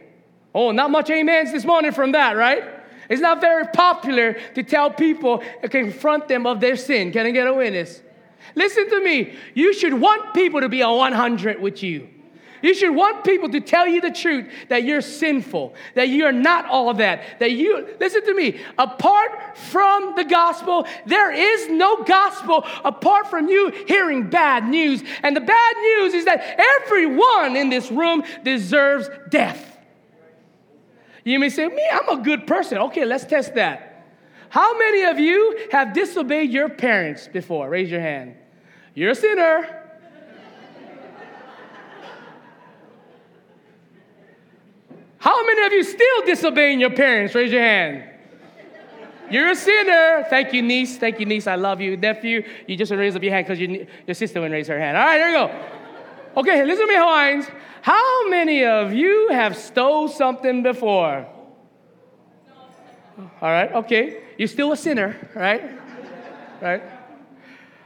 Oh, 0.54 0.70
not 0.70 0.90
much 0.90 1.10
amens 1.10 1.52
this 1.52 1.64
morning 1.64 1.92
from 1.92 2.12
that, 2.12 2.36
right? 2.36 2.64
It's 3.08 3.20
not 3.20 3.40
very 3.40 3.66
popular 3.68 4.36
to 4.54 4.62
tell 4.62 4.90
people 4.90 5.42
confront 5.70 6.28
them 6.28 6.46
of 6.46 6.60
their 6.60 6.76
sin. 6.76 7.12
Can 7.12 7.26
I 7.26 7.30
get 7.30 7.46
a 7.46 7.54
witness? 7.54 8.02
Listen 8.54 8.88
to 8.90 9.04
me. 9.04 9.34
You 9.54 9.74
should 9.74 9.94
want 9.94 10.34
people 10.34 10.60
to 10.60 10.68
be 10.68 10.80
a 10.80 10.90
100 10.90 11.60
with 11.60 11.82
you. 11.82 12.08
You 12.66 12.74
should 12.74 12.96
want 12.96 13.22
people 13.22 13.48
to 13.50 13.60
tell 13.60 13.86
you 13.86 14.00
the 14.00 14.10
truth 14.10 14.52
that 14.70 14.82
you're 14.82 15.00
sinful, 15.00 15.76
that 15.94 16.08
you're 16.08 16.32
not 16.32 16.66
all 16.66 16.92
that, 16.94 17.38
that 17.38 17.52
you, 17.52 17.94
listen 18.00 18.24
to 18.24 18.34
me, 18.34 18.60
apart 18.76 19.56
from 19.56 20.16
the 20.16 20.24
gospel, 20.24 20.84
there 21.06 21.30
is 21.30 21.68
no 21.68 22.02
gospel 22.02 22.64
apart 22.84 23.30
from 23.30 23.48
you 23.48 23.70
hearing 23.86 24.28
bad 24.28 24.66
news. 24.66 25.04
And 25.22 25.36
the 25.36 25.42
bad 25.42 25.76
news 25.76 26.14
is 26.14 26.24
that 26.24 26.60
everyone 26.82 27.54
in 27.54 27.70
this 27.70 27.88
room 27.92 28.24
deserves 28.42 29.08
death. 29.30 29.78
You 31.22 31.38
may 31.38 31.50
say, 31.50 31.68
Me, 31.68 31.88
I'm 31.92 32.18
a 32.18 32.20
good 32.20 32.48
person. 32.48 32.78
Okay, 32.78 33.04
let's 33.04 33.26
test 33.26 33.54
that. 33.54 34.08
How 34.48 34.76
many 34.76 35.04
of 35.04 35.20
you 35.20 35.68
have 35.70 35.92
disobeyed 35.92 36.50
your 36.50 36.68
parents 36.68 37.28
before? 37.28 37.70
Raise 37.70 37.92
your 37.92 38.00
hand. 38.00 38.34
You're 38.92 39.12
a 39.12 39.14
sinner. 39.14 39.85
How 45.26 45.44
many 45.44 45.66
of 45.66 45.72
you 45.72 45.82
still 45.82 46.24
disobeying 46.24 46.78
your 46.78 46.90
parents? 46.90 47.34
Raise 47.34 47.50
your 47.50 47.60
hand. 47.60 48.04
You're 49.28 49.50
a 49.50 49.56
sinner. 49.56 50.24
Thank 50.30 50.52
you, 50.52 50.62
niece. 50.62 50.98
Thank 50.98 51.18
you, 51.18 51.26
niece. 51.26 51.48
I 51.48 51.56
love 51.56 51.80
you. 51.80 51.96
Nephew, 51.96 52.44
you 52.68 52.76
just 52.76 52.92
raise 52.92 53.16
up 53.16 53.24
your 53.24 53.32
hand 53.32 53.44
because 53.44 53.58
your, 53.58 53.88
your 54.06 54.14
sister 54.14 54.40
wouldn't 54.40 54.52
raise 54.52 54.68
her 54.68 54.78
hand. 54.78 54.96
All 54.96 55.04
right, 55.04 55.18
there 55.18 55.30
you 55.30 55.36
go. 55.36 56.40
Okay, 56.42 56.64
listen 56.64 56.86
to 56.86 56.92
me, 56.92 56.96
Hawaiians. 56.96 57.46
How 57.82 58.28
many 58.28 58.64
of 58.64 58.92
you 58.92 59.30
have 59.32 59.56
stole 59.56 60.06
something 60.06 60.62
before? 60.62 61.26
All 63.18 63.50
right, 63.50 63.72
okay. 63.72 64.22
You're 64.38 64.46
still 64.46 64.70
a 64.70 64.76
sinner, 64.76 65.28
right? 65.34 65.72
Right? 66.62 66.82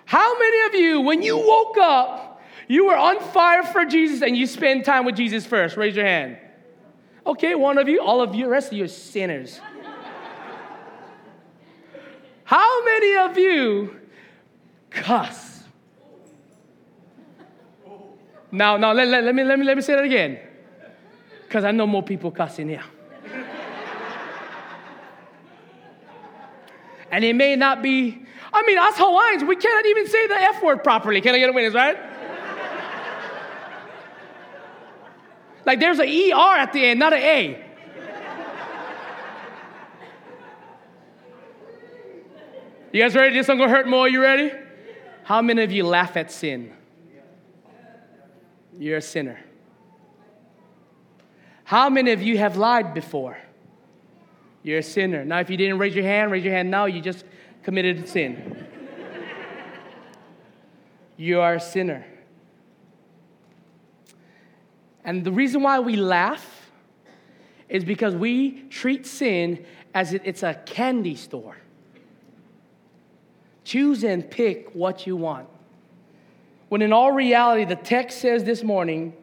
How 0.05 0.39
many 0.39 0.67
of 0.67 0.75
you, 0.75 1.01
when 1.01 1.23
you 1.23 1.39
woke 1.39 1.79
up, 1.79 2.43
you 2.69 2.85
were 2.85 2.99
on 2.99 3.19
fire 3.19 3.63
for 3.63 3.87
Jesus 3.87 4.21
and 4.21 4.37
you 4.37 4.47
spend 4.47 4.85
time 4.85 5.07
with 5.07 5.17
Jesus 5.17 5.47
first? 5.47 5.79
Raise 5.79 5.97
your 5.97 6.05
hand. 6.05 6.37
Okay, 7.27 7.55
one 7.55 7.79
of 7.79 7.89
you, 7.89 8.01
all 8.01 8.21
of 8.23 8.35
you, 8.35 8.49
rest 8.49 8.73
of 8.73 8.79
you 8.79 8.85
are 8.85 8.89
sinners. 8.89 9.61
How 12.45 12.85
many 12.85 13.17
of 13.17 13.39
you 13.39 14.01
cuss? 14.91 15.63
Now, 18.51 18.77
now 18.77 18.93
let, 18.93 19.07
let, 19.07 19.23
let, 19.23 19.35
me, 19.35 19.45
let, 19.45 19.59
me, 19.59 19.65
let 19.65 19.77
me 19.77 19.83
say 19.83 19.95
that 19.95 20.05
again. 20.05 20.39
Because 21.43 21.65
I 21.65 21.71
know 21.71 21.87
more 21.87 22.03
people 22.03 22.31
cussing 22.31 22.69
here. 22.69 22.83
and 27.11 27.25
it 27.25 27.35
may 27.35 27.55
not 27.55 27.83
be, 27.83 28.23
I 28.53 28.63
mean, 28.67 28.79
us 28.79 28.95
Hawaiians, 28.97 29.45
we 29.45 29.57
cannot 29.57 29.87
even 29.87 30.07
say 30.09 30.27
the 30.27 30.35
F 30.35 30.63
word 30.63 30.83
properly. 30.83 31.21
Can 31.21 31.35
I 31.35 31.39
get 31.39 31.51
a 31.51 31.53
witness, 31.53 31.75
right? 31.75 31.99
Like 35.65 35.81
there's 35.81 35.99
an 35.99 36.09
ER 36.09 36.57
at 36.59 36.73
the 36.73 36.85
end, 36.85 36.99
not 36.99 37.13
an 37.13 37.21
A. 37.21 37.67
You 42.93 43.03
guys 43.03 43.15
ready? 43.15 43.35
This 43.35 43.47
one 43.47 43.59
gonna 43.59 43.71
hurt 43.71 43.87
more. 43.87 44.09
You 44.09 44.21
ready? 44.21 44.51
How 45.23 45.43
many 45.43 45.63
of 45.63 45.71
you 45.71 45.85
laugh 45.85 46.17
at 46.17 46.33
sin? 46.33 46.73
You're 48.77 48.99
a 48.99 49.03
sinner. 49.03 49.39
How 51.63 51.89
many 51.89 52.11
of 52.11 52.21
you 52.21 52.37
have 52.39 52.57
lied 52.57 52.95
before? 52.95 53.39
You're 54.65 54.79
a 54.79 54.83
sinner. 54.83 55.25
Now, 55.25 55.39
if 55.39 55.49
you 55.49 55.57
didn't 55.57 55.79
raise 55.79 55.95
your 55.95 56.05
hand, 56.05 56.33
raise 56.33 56.45
your 56.45 56.53
hand 56.53 56.71
now. 56.71 56.87
You 56.87 57.01
just 57.01 57.25
committed 57.63 58.09
sin. 58.09 58.67
you 61.17 61.41
are 61.41 61.55
a 61.55 61.61
sinner. 61.61 62.05
And 65.05 65.25
the 65.25 65.33
reason 65.33 65.63
why 65.63 65.81
we 65.81 65.97
laugh 65.97 66.71
is 67.69 67.85
because 67.85 68.15
we 68.15 68.63
treat 68.65 69.07
sin 69.07 69.65
as 69.95 70.13
if 70.13 70.23
it's 70.25 70.43
a 70.43 70.55
candy 70.55 71.15
store. 71.15 71.57
Choose 73.65 74.05
and 74.05 74.29
pick 74.29 74.75
what 74.75 75.07
you 75.07 75.17
want. 75.17 75.49
When 76.69 76.83
in 76.83 76.93
all 76.93 77.13
reality, 77.13 77.65
the 77.65 77.77
text 77.77 78.21
says 78.21 78.45
this 78.45 78.63
morning, 78.63 79.15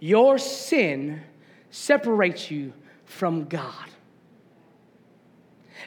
your 0.00 0.38
sin 0.38 1.22
separates 1.70 2.50
you 2.50 2.72
from 3.04 3.44
God. 3.44 3.86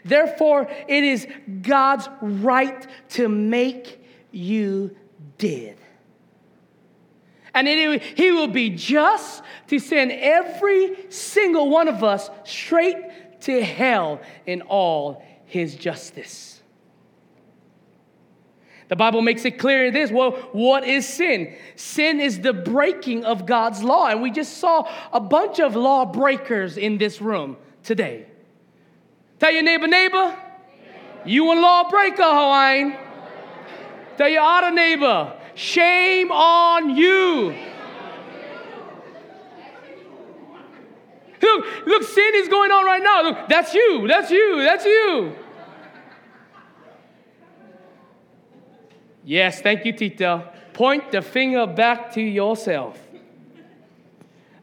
Therefore, 0.03 0.69
it 0.87 1.03
is 1.03 1.27
God's 1.61 2.09
right 2.21 2.87
to 3.09 3.29
make 3.29 4.03
you 4.31 4.95
dead. 5.37 5.77
And 7.53 7.67
it, 7.67 8.01
he 8.01 8.31
will 8.31 8.47
be 8.47 8.69
just 8.69 9.43
to 9.67 9.79
send 9.79 10.11
every 10.11 11.11
single 11.11 11.69
one 11.69 11.87
of 11.87 12.03
us 12.03 12.29
straight 12.43 13.41
to 13.41 13.63
hell 13.63 14.21
in 14.45 14.61
all 14.61 15.23
his 15.45 15.75
justice. 15.75 16.61
The 18.87 18.95
Bible 18.97 19.21
makes 19.21 19.45
it 19.45 19.57
clear 19.57 19.85
in 19.85 19.93
this. 19.93 20.11
Well, 20.11 20.31
what 20.51 20.85
is 20.85 21.07
sin? 21.07 21.55
Sin 21.77 22.19
is 22.19 22.41
the 22.41 22.51
breaking 22.51 23.23
of 23.23 23.45
God's 23.45 23.81
law. 23.81 24.07
And 24.07 24.21
we 24.21 24.31
just 24.31 24.57
saw 24.57 24.89
a 25.13 25.19
bunch 25.21 25.59
of 25.59 25.77
law 25.77 26.03
breakers 26.03 26.75
in 26.75 26.97
this 26.97 27.21
room 27.21 27.55
today. 27.83 28.25
Tell 29.39 29.51
your 29.51 29.63
neighbor, 29.63 29.87
neighbor, 29.87 30.37
you 31.25 31.51
a 31.51 31.55
lawbreaker, 31.55 32.21
Hawaiian. 32.21 32.97
Tell 34.17 34.27
your 34.27 34.41
other 34.41 34.71
neighbor, 34.71 35.39
Shame 35.55 36.31
on 36.31 36.95
you. 36.95 37.55
Look, 41.41 41.65
look, 41.85 42.03
sin 42.03 42.31
is 42.35 42.47
going 42.47 42.71
on 42.71 42.85
right 42.85 43.01
now. 43.03 43.23
Look, 43.23 43.49
that's 43.49 43.73
you, 43.73 44.07
that's 44.07 44.29
you, 44.29 44.61
that's 44.63 44.85
you. 44.85 45.35
Yes, 49.23 49.61
thank 49.61 49.85
you, 49.85 49.93
Tita. 49.93 50.51
Point 50.73 51.11
the 51.11 51.21
finger 51.21 51.67
back 51.67 52.13
to 52.13 52.21
yourself. 52.21 52.97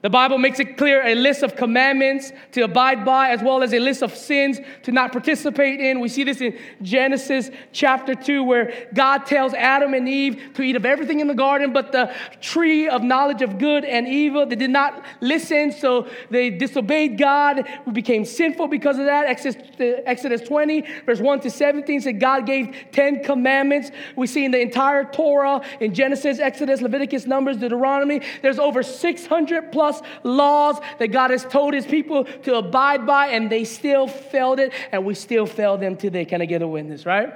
The 0.00 0.11
Bible 0.11 0.38
makes 0.38 0.61
it 0.61 0.76
clear 0.76 1.05
a 1.05 1.17
list 1.17 1.43
of 1.43 1.57
commandments 1.57 2.31
to 2.52 2.62
abide 2.62 3.05
by, 3.05 3.31
as 3.31 3.43
well 3.43 3.64
as 3.64 3.73
a 3.75 3.81
list 3.81 4.02
of 4.02 4.14
sins 4.14 4.61
to 4.85 4.93
not 4.93 5.11
participate 5.11 5.81
in. 5.81 5.99
We 5.99 6.09
see 6.09 6.23
this 6.23 6.40
in 6.40 6.57
Genesis 6.83 7.50
chapter 7.73 8.14
2, 8.14 8.45
where 8.45 8.88
God 8.95 9.26
tells 9.26 9.55
Adam 9.55 9.95
and 9.95 10.09
Eve 10.09 10.52
to 10.55 10.62
eat 10.62 10.76
of 10.76 10.87
everything 10.87 11.19
in 11.19 11.26
the 11.26 11.35
garden 11.35 11.73
but 11.73 11.90
the 11.90 12.14
tree 12.40 12.88
of 12.88 13.02
knowledge 13.02 13.43
of 13.43 13.59
good 13.59 13.85
and 13.85 14.07
evil. 14.07 14.47
They 14.47 14.55
did 14.55 14.71
not 14.71 15.05
listen, 15.21 15.73
so 15.73 16.07
they 16.31 16.50
disobeyed 16.50 17.19
God. 17.19 17.69
We 17.85 17.90
became 17.90 18.25
sinful 18.25 18.69
because 18.69 19.00
of 19.00 19.07
that. 19.07 19.26
Exodus, 19.26 19.57
uh, 19.81 20.02
Exodus 20.07 20.43
20, 20.43 20.85
verse 21.07 21.19
1 21.19 21.40
to 21.40 21.50
17 21.50 22.02
said 22.02 22.21
God 22.21 22.47
gave 22.47 22.73
10 22.93 23.25
commandments. 23.25 23.90
We 24.14 24.28
see 24.28 24.45
in 24.45 24.52
the 24.52 24.61
entire 24.61 25.05
Torah, 25.05 25.61
in 25.81 25.93
Genesis, 25.93 26.38
Exodus, 26.38 26.81
Leviticus, 26.83 27.26
Numbers, 27.26 27.57
Deuteronomy, 27.57 28.21
there's 28.43 28.61
over 28.61 28.85
600 28.85 29.73
plus 29.73 29.88
plus 29.88 30.02
laws 30.23 30.78
that 30.99 31.09
God 31.09 31.30
has 31.30 31.45
told 31.45 31.75
his 31.75 31.87
people 31.87 32.25
to 32.25 32.57
abide 32.57 33.07
by, 33.07 33.28
and 33.28 33.50
they 33.50 33.64
still 33.64 34.07
failed 34.07 34.59
it, 34.59 34.73
and 34.92 35.04
we 35.04 35.14
still 35.14 35.47
fail 35.47 35.76
them 35.78 35.97
today. 35.97 36.25
Can 36.25 36.42
I 36.42 36.47
get 36.47 36.62
a 36.62 36.68
witness, 36.68 37.07
right? 37.07 37.33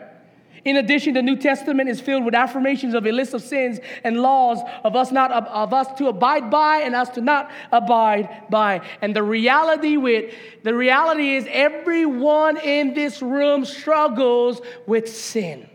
In 0.64 0.76
addition, 0.76 1.14
the 1.14 1.22
New 1.22 1.36
Testament 1.36 1.88
is 1.88 2.00
filled 2.00 2.24
with 2.24 2.36
affirmations 2.36 2.94
of 2.94 3.04
a 3.04 3.10
list 3.10 3.34
of 3.34 3.42
sins 3.42 3.80
and 4.04 4.22
laws 4.22 4.58
of 4.84 4.94
us 4.94 5.10
not 5.10 5.32
of 5.32 5.72
us 5.72 5.88
to 5.98 6.06
abide 6.06 6.52
by 6.52 6.82
and 6.84 6.94
us 6.94 7.08
to 7.10 7.20
not 7.20 7.50
abide 7.72 8.44
by. 8.48 8.80
And 9.00 9.16
the 9.16 9.24
reality 9.24 9.96
with 9.96 10.32
the 10.62 10.72
reality 10.72 11.34
is 11.34 11.48
everyone 11.50 12.58
in 12.58 12.94
this 12.94 13.20
room 13.20 13.64
struggles 13.64 14.60
with 14.86 15.12
sin. 15.12 15.68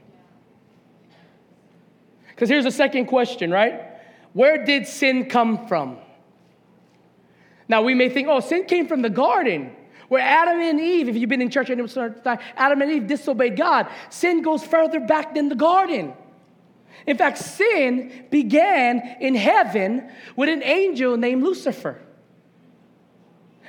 Because 2.30 2.48
here's 2.48 2.64
the 2.64 2.72
second 2.72 3.08
question, 3.08 3.52
right? 3.52 3.82
Where 4.32 4.64
did 4.64 4.88
sin 4.88 5.28
come 5.28 5.68
from? 5.68 5.98
Now 7.68 7.82
we 7.82 7.94
may 7.94 8.10
think, 8.10 8.28
oh, 8.28 8.40
sin 8.40 8.66
came 8.66 8.88
from 8.88 9.02
the 9.02 9.10
garden. 9.10 9.76
Where 10.08 10.22
Adam 10.22 10.60
and 10.62 10.80
Eve, 10.80 11.10
if 11.10 11.18
you've 11.18 11.30
been 11.30 11.42
in 11.42 11.50
church 11.50 11.68
time, 11.68 12.40
Adam 12.56 12.82
and 12.82 12.92
Eve 12.92 13.08
disobeyed 13.08 13.58
God. 13.58 13.88
Sin 14.10 14.42
goes 14.42 14.64
further 14.64 15.02
back 15.02 15.36
than 15.36 15.50
the 15.50 15.56
garden. 15.56 16.14
In 17.06 17.18
fact, 17.18 17.38
sin 17.38 18.26
began 18.32 19.18
in 19.20 19.36
heaven 19.36 20.10
with 20.36 20.50
an 20.50 20.64
angel 20.64 21.18
named 21.18 21.44
Lucifer. 21.44 22.00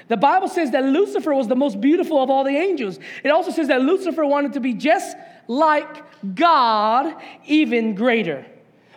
The 0.06 0.16
Bible 0.16 0.48
says 0.48 0.70
that 0.70 0.84
Lucifer 0.84 1.34
was 1.34 1.48
the 1.48 1.56
most 1.56 1.80
beautiful 1.80 2.22
of 2.22 2.30
all 2.30 2.44
the 2.44 2.56
angels. 2.56 2.98
It 3.22 3.28
also 3.28 3.50
says 3.50 3.68
that 3.68 3.82
Lucifer 3.82 4.24
wanted 4.24 4.54
to 4.54 4.60
be 4.60 4.74
just 4.74 5.16
like 5.48 6.34
God, 6.34 7.14
even 7.46 7.94
greater. 7.94 8.46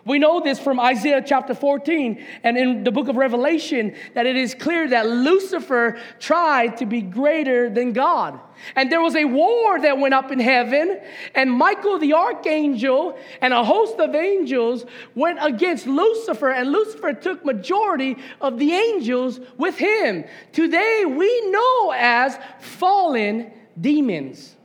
We 0.04 0.18
know 0.18 0.40
this 0.40 0.60
from 0.60 0.80
Isaiah 0.80 1.24
chapter 1.24 1.54
14 1.54 2.26
and 2.44 2.58
in 2.58 2.84
the 2.84 2.92
book 2.92 3.08
of 3.08 3.16
Revelation 3.16 3.96
that 4.16 4.26
it 4.26 4.36
is 4.36 4.56
clear 4.56 4.88
that 4.90 5.08
Lucifer 5.08 6.00
tried 6.20 6.78
to 6.78 6.86
be 6.86 7.02
greater 7.02 7.70
than 7.70 7.94
God. 7.94 8.40
And 8.76 8.92
there 8.92 9.02
was 9.02 9.16
a 9.16 9.26
war 9.26 9.80
that 9.80 9.98
went 9.98 10.14
up 10.14 10.32
in 10.32 10.40
heaven, 10.40 11.00
and 11.36 11.52
Michael 11.52 12.00
the 12.00 12.14
archangel 12.14 13.18
and 13.42 13.54
a 13.54 13.64
host 13.64 14.00
of 14.00 14.16
angels 14.16 14.86
went 15.16 15.40
against 15.42 15.88
Lucifer, 15.88 16.52
and 16.52 16.72
Lucifer 16.72 17.14
took 17.14 17.44
majority 17.46 18.18
of 18.40 18.58
the 18.58 18.72
angels 18.74 19.40
with 19.58 19.78
him. 19.78 20.26
Today 20.52 21.06
we 21.08 21.50
know 21.50 21.94
as 21.96 22.38
fallen 22.60 23.52
demons. 23.80 24.56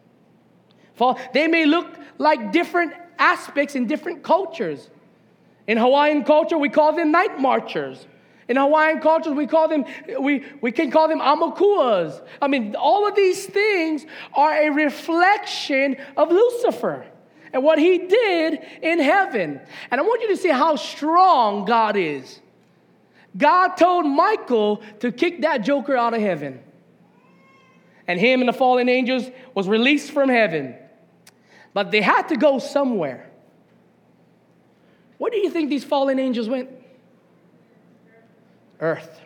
They 1.35 1.47
may 1.47 1.66
look 1.66 1.95
like 2.19 2.52
different 2.52 2.95
aspects 3.19 3.75
in 3.75 3.87
different 3.87 4.23
cultures. 4.23 4.90
In 5.66 5.78
Hawaiian 5.78 6.25
culture, 6.25 6.58
we 6.58 6.68
call 6.68 6.92
them 6.92 7.11
night 7.11 7.40
marchers. 7.40 8.06
In 8.49 8.56
Hawaiian 8.56 9.00
cultures, 9.00 9.32
we 9.32 9.46
call 9.46 9.68
them, 9.68 9.85
we, 10.20 10.44
we 10.61 10.70
can 10.70 10.90
call 10.90 11.08
them 11.08 11.20
aumakuas. 11.20 12.25
I 12.40 12.46
mean, 12.46 12.76
all 12.76 13.08
of 13.08 13.16
these 13.16 13.44
things 13.46 14.06
are 14.35 14.54
a 14.54 14.70
reflection 14.70 15.96
of 16.16 16.30
Lucifer 16.30 17.06
and 17.52 17.64
what 17.64 17.78
he 17.78 17.99
did 18.06 18.61
in 18.82 19.00
heaven. 19.00 19.61
And 19.90 20.00
I 20.00 20.04
want 20.04 20.23
you 20.23 20.28
to 20.28 20.37
see 20.37 20.50
how 20.50 20.76
strong 20.76 21.64
God 21.64 21.96
is. 21.96 22.40
God 23.37 23.76
told 23.76 24.06
Michael 24.06 24.82
to 25.00 25.11
kick 25.11 25.42
that 25.42 25.58
joker 25.58 25.96
out 25.96 26.14
of 26.14 26.20
heaven. 26.20 26.61
And 28.06 28.20
him 28.20 28.40
and 28.40 28.49
the 28.49 28.52
fallen 28.52 28.88
angels 28.88 29.28
was 29.54 29.68
released 29.68 30.12
from 30.12 30.28
heaven. 30.28 30.76
But 31.75 31.90
they 31.90 32.00
had 32.00 32.28
to 32.28 32.37
go 32.37 32.61
somewhere. 32.61 33.30
Where 35.18 35.30
do 35.30 35.38
you 35.38 35.50
think 35.50 35.70
these 35.70 35.85
fallen 35.85 36.18
angels 36.18 36.49
went? 36.49 36.70
Earth. 38.80 39.20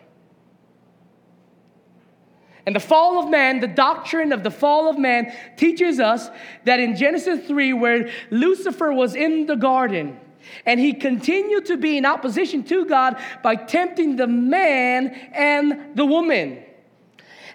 And 2.67 2.77
the 2.77 2.81
fall 2.81 3.23
of 3.23 3.31
man, 3.31 3.61
the 3.61 3.67
doctrine 3.67 4.33
of 4.33 4.45
the 4.45 4.51
fall 4.51 4.89
of 4.89 4.99
man, 4.99 5.35
teaches 5.57 5.99
us 5.99 6.29
that 6.65 6.79
in 6.79 6.95
Genesis 6.95 7.47
3, 7.47 7.73
where 7.73 8.11
Lucifer 8.31 8.93
was 8.93 9.15
in 9.15 9.47
the 9.47 9.57
garden, 9.57 10.19
and 10.67 10.79
he 10.79 10.93
continued 10.93 11.67
to 11.67 11.77
be 11.77 11.97
in 11.97 12.07
opposition 12.07 12.63
to 12.65 12.85
God 12.85 13.21
by 13.43 13.57
tempting 13.57 14.17
the 14.17 14.27
man 14.27 15.09
and 15.33 15.97
the 15.97 16.05
woman. 16.05 16.63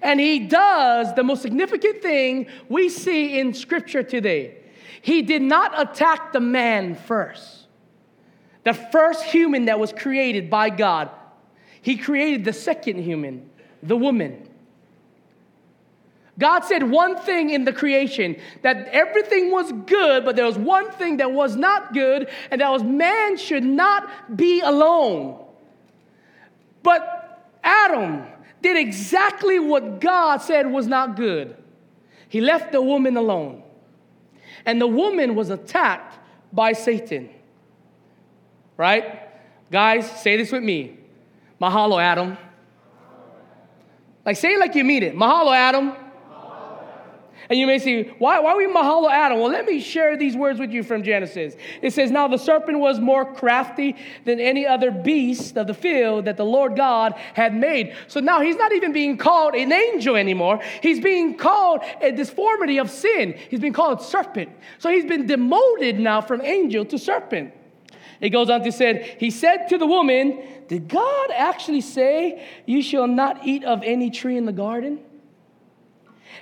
And 0.02 0.20
he 0.20 0.40
does 0.48 1.14
the 1.16 1.24
most 1.24 1.42
significant 1.42 2.02
thing 2.02 2.48
we 2.68 2.90
see 2.90 3.40
in 3.40 3.54
Scripture 3.54 4.04
today. 4.04 4.58
He 5.02 5.22
did 5.22 5.42
not 5.42 5.80
attack 5.80 6.34
the 6.34 6.40
man 6.40 6.96
first 6.96 7.65
the 8.66 8.74
first 8.74 9.24
human 9.24 9.66
that 9.66 9.80
was 9.80 9.94
created 9.94 10.50
by 10.50 10.70
God. 10.70 11.10
He 11.82 11.96
created 11.96 12.44
the 12.44 12.52
second 12.52 13.04
human, 13.04 13.50
the 13.82 13.96
woman. 13.96 14.50
God 16.38 16.66
said 16.66 16.84
one 16.84 17.16
thing 17.16 17.52
in 17.52 17.64
the 17.64 17.72
creation 17.72 18.36
that 18.64 18.88
everything 18.88 19.52
was 19.52 19.72
good, 19.72 20.26
but 20.26 20.36
there 20.36 20.46
was 20.46 20.58
one 20.58 20.92
thing 20.92 21.18
that 21.18 21.32
was 21.32 21.56
not 21.56 21.94
good, 21.94 22.28
and 22.52 22.60
that 22.60 22.70
was 22.72 22.84
man 22.84 23.38
should 23.38 23.64
not 23.64 24.36
be 24.36 24.60
alone. 24.62 25.42
But 26.84 27.56
Adam 27.64 28.26
did 28.62 28.78
exactly 28.78 29.60
what 29.60 30.02
God 30.02 30.38
said 30.42 30.70
was 30.70 30.88
not 30.88 31.16
good. 31.16 31.56
He 32.30 32.42
left 32.42 32.72
the 32.72 32.82
woman 32.82 33.16
alone. 33.16 33.62
And 34.66 34.82
the 34.82 34.88
woman 34.88 35.36
was 35.36 35.52
attacked 35.52 36.18
by 36.52 36.74
Satan 36.74 37.30
right? 38.78 39.22
Guys, 39.72 40.10
say 40.22 40.38
this 40.38 40.52
with 40.52 40.64
me. 40.64 40.98
Mahalo, 41.62 42.02
Adam. 42.02 42.38
Like, 44.26 44.38
say 44.38 44.54
it 44.54 44.60
like 44.60 44.76
you 44.76 44.84
mean 44.84 45.04
it. 45.04 45.16
Mahalo, 45.16 45.56
Adam. 45.56 45.96
And 47.50 47.60
you 47.60 47.68
may 47.68 47.78
say, 47.78 48.04
why, 48.18 48.40
why 48.40 48.56
we 48.56 48.66
mahalo 48.66 49.12
Adam? 49.12 49.40
Well, 49.40 49.52
let 49.52 49.66
me 49.66 49.80
share 49.80 50.18
these 50.18 50.36
words 50.36 50.60
with 50.60 50.72
you 50.72 50.84
from 50.84 51.04
Genesis. 51.04 51.56
It 51.82 51.94
says, 51.94 52.10
Now 52.10 52.28
the 52.28 52.38
serpent 52.38 52.80
was 52.80 53.00
more 53.00 53.34
crafty 53.34 53.96
than 54.24 54.40
any 54.40 54.66
other 54.66 54.90
beast 54.90 55.58
of 55.58 55.68
the 55.68 55.74
field 55.74 56.26
that 56.26 56.38
the 56.38 56.46
Lord 56.46 56.76
God 56.76 57.14
had 57.34 57.56
made. 57.56 57.96
So 58.08 58.20
now 58.20 58.42
he's 58.42 58.56
not 58.56 58.72
even 58.72 58.94
being 58.94 59.18
called 59.18 59.54
an 59.54 59.72
angel 59.72 60.16
anymore. 60.16 60.60
He's 60.82 61.00
being 61.00 61.38
called 61.38 61.82
a 62.02 62.12
disformity 62.12 62.80
of 62.80 62.90
sin. 62.90 63.38
He's 63.50 63.60
being 63.60 63.74
called 63.74 64.02
serpent. 64.02 64.50
So 64.80 64.90
he's 64.90 65.06
been 65.06 65.28
demoted 65.28 66.00
now 66.00 66.22
from 66.22 66.42
angel 66.42 66.86
to 66.86 66.98
serpent. 66.98 67.54
It 68.22 68.30
goes 68.30 68.50
on 68.50 68.64
to 68.64 68.72
say, 68.72 69.16
He 69.20 69.30
said 69.30 69.68
to 69.68 69.78
the 69.78 69.86
woman, 69.86 70.42
Did 70.68 70.88
God 70.88 71.32
actually 71.36 71.82
say, 71.82 72.46
You 72.66 72.82
shall 72.82 73.08
not 73.08 73.46
eat 73.46 73.64
of 73.64 73.84
any 73.84 74.10
tree 74.10 74.38
in 74.38 74.46
the 74.46 74.54
garden? 74.54 75.00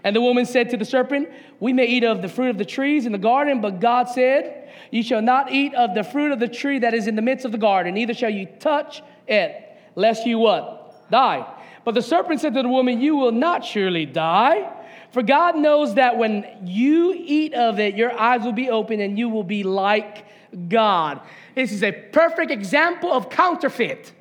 And 0.04 0.16
the 0.16 0.22
woman 0.22 0.46
said 0.46 0.70
to 0.72 0.78
the 0.78 0.86
serpent, 0.86 1.30
We 1.60 1.74
may 1.74 1.86
eat 1.86 2.04
of 2.04 2.22
the 2.22 2.28
fruit 2.28 2.50
of 2.50 2.58
the 2.58 2.66
trees 2.66 3.06
in 3.06 3.12
the 3.12 3.18
garden, 3.18 3.62
but 3.62 3.80
God 3.80 4.10
said, 4.10 4.70
You 4.92 5.04
shall 5.04 5.22
not 5.22 5.52
eat 5.52 5.74
of 5.74 5.96
the 5.96 6.04
fruit 6.04 6.32
of 6.32 6.40
the 6.40 6.48
tree 6.48 6.80
that 6.80 6.94
is 6.94 7.08
in 7.08 7.16
the 7.16 7.22
midst 7.22 7.46
of 7.46 7.52
the 7.52 7.58
garden, 7.58 7.94
neither 7.94 8.14
shall 8.14 8.30
you 8.30 8.46
touch 8.46 9.02
it, 9.28 9.78
lest 9.96 10.26
you 10.26 10.40
what? 10.40 11.10
Die. 11.10 11.54
But 11.86 11.96
the 11.96 12.02
serpent 12.02 12.42
said 12.42 12.54
to 12.54 12.62
the 12.62 12.70
woman, 12.70 13.02
You 13.02 13.16
will 13.16 13.32
not 13.32 13.66
surely 13.66 14.06
die. 14.06 14.72
For 15.12 15.22
God 15.22 15.56
knows 15.56 15.96
that 15.96 16.18
when 16.18 16.46
you 16.64 17.14
eat 17.16 17.54
of 17.54 17.80
it, 17.80 17.96
your 17.96 18.18
eyes 18.20 18.42
will 18.42 18.54
be 18.54 18.72
open 18.72 19.00
and 19.00 19.18
you 19.18 19.30
will 19.30 19.44
be 19.44 19.64
like 19.64 20.26
God. 20.70 21.22
This 21.56 21.72
is 21.72 21.84
a 21.84 21.92
perfect 21.92 22.52
example 22.52 23.12
of 23.12 23.30
counterfeit. 23.30 24.12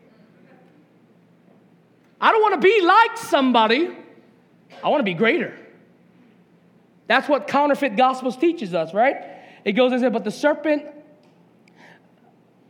I 2.20 2.30
don't 2.30 2.42
want 2.42 2.54
to 2.54 2.60
be 2.60 2.82
like 2.82 3.18
somebody, 3.18 3.90
I 4.82 4.88
want 4.88 5.00
to 5.00 5.04
be 5.04 5.14
greater. 5.14 5.58
That's 7.08 7.28
what 7.28 7.48
counterfeit 7.48 7.96
gospels 7.96 8.36
teaches 8.36 8.74
us, 8.74 8.94
right? 8.94 9.16
It 9.64 9.72
goes 9.72 9.92
and 9.92 10.00
says, 10.00 10.12
but 10.12 10.24
the 10.24 10.30
serpent, 10.30 10.86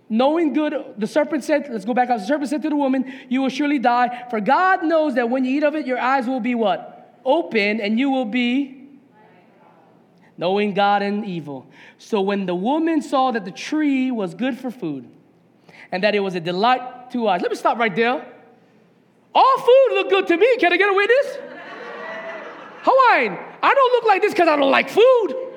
knowing 0.09 0.53
good, 0.53 0.75
the 0.99 1.07
serpent 1.07 1.45
said, 1.45 1.69
let's 1.71 1.85
go 1.85 1.95
back 1.95 2.11
up. 2.11 2.19
The 2.19 2.27
serpent 2.27 2.51
said 2.51 2.63
to 2.63 2.71
the 2.71 2.77
woman, 2.77 3.13
You 3.29 3.43
will 3.43 3.49
surely 3.51 3.79
die, 3.79 4.27
for 4.31 4.41
God 4.41 4.85
knows 4.85 5.15
that 5.15 5.29
when 5.31 5.45
you 5.45 5.59
eat 5.59 5.65
of 5.65 5.75
it, 5.75 5.87
your 5.87 5.99
eyes 5.99 6.27
will 6.27 6.41
be 6.41 6.55
what? 6.55 7.21
Open, 7.25 7.81
and 7.81 7.99
you 7.99 8.11
will 8.11 8.25
be 8.25 8.82
knowing 10.43 10.75
God 10.75 11.03
and 11.03 11.25
evil. 11.25 11.65
So 11.99 12.21
when 12.21 12.47
the 12.47 12.55
woman 12.71 13.01
saw 13.01 13.31
that 13.31 13.45
the 13.45 13.53
tree 13.53 14.11
was 14.11 14.35
good 14.35 14.59
for 14.59 14.73
food 14.73 15.09
and 15.93 16.03
that 16.03 16.17
it 16.17 16.21
was 16.21 16.35
a 16.35 16.41
delight 16.41 17.13
to 17.13 17.29
eyes, 17.29 17.43
let 17.43 17.51
me 17.53 17.57
stop 17.57 17.79
right 17.79 17.95
there. 17.95 18.27
All 19.33 19.57
food 19.59 19.89
look 19.93 20.11
good 20.11 20.27
to 20.27 20.37
me. 20.37 20.57
Can 20.57 20.73
I 20.73 20.77
get 20.79 20.91
a 20.91 20.95
witness? 20.95 21.39
Hawaiian, 22.89 23.39
I 23.63 23.73
don't 23.73 23.93
look 23.93 24.05
like 24.05 24.21
this 24.21 24.33
because 24.33 24.49
I 24.49 24.57
don't 24.57 24.73
like 24.73 24.91
food. 24.91 25.52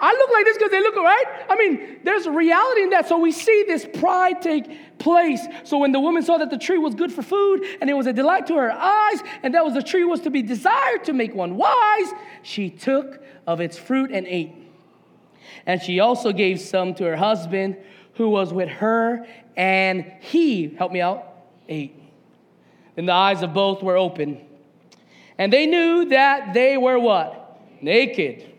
I 0.00 0.12
look 0.12 0.30
like 0.30 0.44
this 0.44 0.56
because 0.58 0.70
they 0.70 0.80
look 0.80 0.96
right. 0.96 1.24
I 1.48 1.56
mean, 1.56 2.00
there's 2.04 2.26
a 2.26 2.30
reality 2.30 2.82
in 2.82 2.90
that. 2.90 3.08
So 3.08 3.18
we 3.18 3.32
see 3.32 3.64
this 3.66 3.86
pride 3.94 4.42
take 4.42 4.98
place. 4.98 5.46
So 5.64 5.78
when 5.78 5.92
the 5.92 6.00
woman 6.00 6.22
saw 6.22 6.38
that 6.38 6.50
the 6.50 6.58
tree 6.58 6.78
was 6.78 6.94
good 6.94 7.12
for 7.12 7.22
food 7.22 7.64
and 7.80 7.88
it 7.88 7.94
was 7.94 8.06
a 8.06 8.12
delight 8.12 8.46
to 8.48 8.54
her 8.56 8.72
eyes, 8.72 9.22
and 9.42 9.54
that 9.54 9.64
was 9.64 9.74
the 9.74 9.82
tree 9.82 10.04
was 10.04 10.20
to 10.22 10.30
be 10.30 10.42
desired 10.42 11.04
to 11.04 11.12
make 11.12 11.34
one 11.34 11.56
wise, 11.56 12.12
she 12.42 12.70
took 12.70 13.22
of 13.46 13.60
its 13.60 13.78
fruit 13.78 14.10
and 14.10 14.26
ate. 14.26 14.52
And 15.66 15.82
she 15.82 16.00
also 16.00 16.32
gave 16.32 16.60
some 16.60 16.94
to 16.94 17.04
her 17.04 17.16
husband 17.16 17.76
who 18.14 18.28
was 18.28 18.52
with 18.52 18.68
her, 18.68 19.26
and 19.56 20.12
he, 20.20 20.74
help 20.74 20.92
me 20.92 21.00
out, 21.00 21.24
ate. 21.68 21.94
And 22.96 23.08
the 23.08 23.12
eyes 23.12 23.42
of 23.42 23.52
both 23.52 23.82
were 23.82 23.96
open. 23.96 24.40
And 25.38 25.52
they 25.52 25.66
knew 25.66 26.06
that 26.06 26.54
they 26.54 26.78
were 26.78 26.98
what? 26.98 27.60
Naked. 27.82 28.52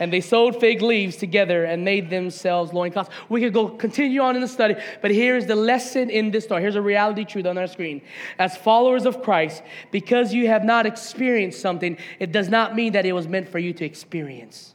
And 0.00 0.10
they 0.10 0.22
sewed 0.22 0.56
fig 0.56 0.80
leaves 0.80 1.16
together 1.16 1.64
and 1.64 1.84
made 1.84 2.08
themselves 2.08 2.72
loincloths. 2.72 3.10
We 3.28 3.42
could 3.42 3.52
go 3.52 3.68
continue 3.68 4.22
on 4.22 4.34
in 4.34 4.40
the 4.40 4.48
study, 4.48 4.74
but 5.02 5.10
here's 5.10 5.46
the 5.46 5.54
lesson 5.54 6.08
in 6.08 6.30
this 6.30 6.44
story. 6.44 6.62
Here's 6.62 6.74
a 6.74 6.82
reality 6.82 7.26
truth 7.26 7.44
on 7.44 7.58
our 7.58 7.66
screen. 7.66 8.00
As 8.38 8.56
followers 8.56 9.04
of 9.04 9.22
Christ, 9.22 9.62
because 9.90 10.32
you 10.32 10.48
have 10.48 10.64
not 10.64 10.86
experienced 10.86 11.60
something, 11.60 11.98
it 12.18 12.32
does 12.32 12.48
not 12.48 12.74
mean 12.74 12.94
that 12.94 13.04
it 13.04 13.12
was 13.12 13.28
meant 13.28 13.50
for 13.50 13.58
you 13.58 13.74
to 13.74 13.84
experience. 13.84 14.74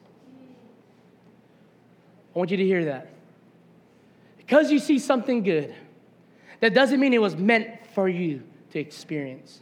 I 2.35 2.37
want 2.37 2.51
you 2.51 2.57
to 2.57 2.65
hear 2.65 2.85
that. 2.85 3.09
Because 4.37 4.71
you 4.71 4.77
see 4.77 4.99
something 4.99 5.41
good, 5.41 5.73
that 6.59 6.75
doesn't 6.75 6.99
mean 6.99 7.13
it 7.13 7.21
was 7.21 7.35
meant 7.35 7.67
for 7.95 8.07
you 8.07 8.43
to 8.71 8.79
experience. 8.79 9.61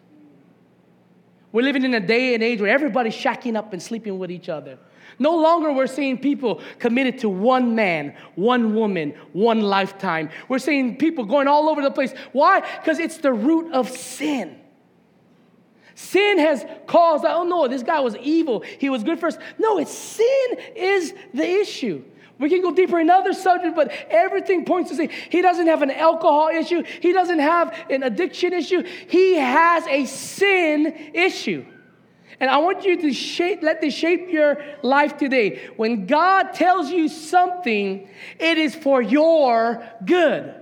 We're 1.54 1.62
living 1.62 1.86
in 1.86 1.94
a 1.94 2.00
day 2.00 2.34
and 2.34 2.44
age 2.44 2.60
where 2.60 2.70
everybody's 2.70 3.16
shacking 3.16 3.56
up 3.56 3.72
and 3.72 3.82
sleeping 3.82 4.20
with 4.20 4.30
each 4.30 4.50
other. 4.50 4.78
No 5.20 5.36
longer 5.36 5.72
we're 5.72 5.88
seeing 5.88 6.18
people 6.18 6.62
committed 6.80 7.20
to 7.20 7.30
one 7.30 7.76
man, 7.76 8.16
one 8.36 8.76
woman, 8.76 9.16
one 9.34 9.62
lifetime. 9.62 10.30
We're 10.50 10.60
seeing 10.60 10.98
people 10.98 11.26
going 11.26 11.48
all 11.48 11.70
over 11.70 11.82
the 11.82 11.92
place. 11.92 12.14
Why? 12.32 12.62
Because 12.80 13.00
it's 13.00 13.18
the 13.18 13.34
root 13.34 13.72
of 13.74 13.90
sin. 13.90 14.60
Sin 15.96 16.40
has 16.40 16.66
caused, 16.88 17.24
oh 17.26 17.44
no, 17.44 17.68
this 17.68 17.84
guy 17.84 18.00
was 18.00 18.16
evil. 18.18 18.62
He 18.80 18.90
was 18.90 19.04
good 19.04 19.20
first. 19.20 19.38
No, 19.60 19.78
it's 19.78 19.92
sin 19.92 20.58
is 20.76 21.14
the 21.34 21.48
issue. 21.48 22.04
We 22.40 22.50
can 22.50 22.62
go 22.62 22.74
deeper 22.74 23.00
in 23.00 23.10
other 23.10 23.34
subjects, 23.34 23.76
but 23.76 23.92
everything 24.10 24.66
points 24.66 24.90
to 24.90 24.96
say 24.96 25.10
he 25.30 25.42
doesn't 25.42 25.68
have 25.68 25.82
an 25.82 25.92
alcohol 25.92 26.50
issue. 26.50 26.84
He 27.00 27.14
doesn't 27.14 27.40
have 27.40 27.86
an 27.90 28.04
addiction 28.04 28.54
issue. 28.54 28.84
He 29.08 29.36
has 29.36 29.86
a 29.88 30.06
sin 30.06 31.12
issue. 31.14 31.66
And 32.44 32.52
I 32.52 32.58
want 32.58 32.84
you 32.84 33.02
to 33.04 33.14
shape, 33.14 33.64
let 33.64 33.80
this 33.80 33.94
shape 33.94 34.30
your 34.30 34.62
life 34.82 35.16
today. 35.16 35.66
When 35.78 36.08
God 36.08 36.52
tells 36.52 36.92
you 36.92 37.08
something, 37.08 38.06
it 38.38 38.58
is 38.58 38.76
for 38.76 39.02
your 39.02 39.82
good. 40.04 40.54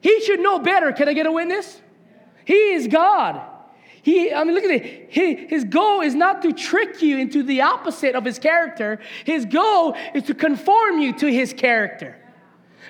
He 0.00 0.22
should 0.22 0.40
know 0.40 0.60
better. 0.60 0.92
Can 0.92 1.10
I 1.10 1.12
get 1.12 1.26
a 1.26 1.30
witness? 1.30 1.78
He 2.46 2.72
is 2.72 2.88
God. 2.88 3.42
He, 4.00 4.32
I 4.32 4.44
mean, 4.44 4.54
look 4.54 4.64
at 4.64 4.70
it. 4.70 5.08
He, 5.10 5.34
his 5.34 5.64
goal 5.64 6.00
is 6.00 6.14
not 6.14 6.40
to 6.40 6.54
trick 6.54 7.02
you 7.02 7.18
into 7.18 7.42
the 7.42 7.60
opposite 7.60 8.14
of 8.14 8.24
his 8.24 8.38
character. 8.38 8.98
His 9.26 9.44
goal 9.44 9.94
is 10.14 10.22
to 10.22 10.34
conform 10.34 11.00
you 11.00 11.12
to 11.18 11.30
his 11.30 11.52
character. 11.52 12.16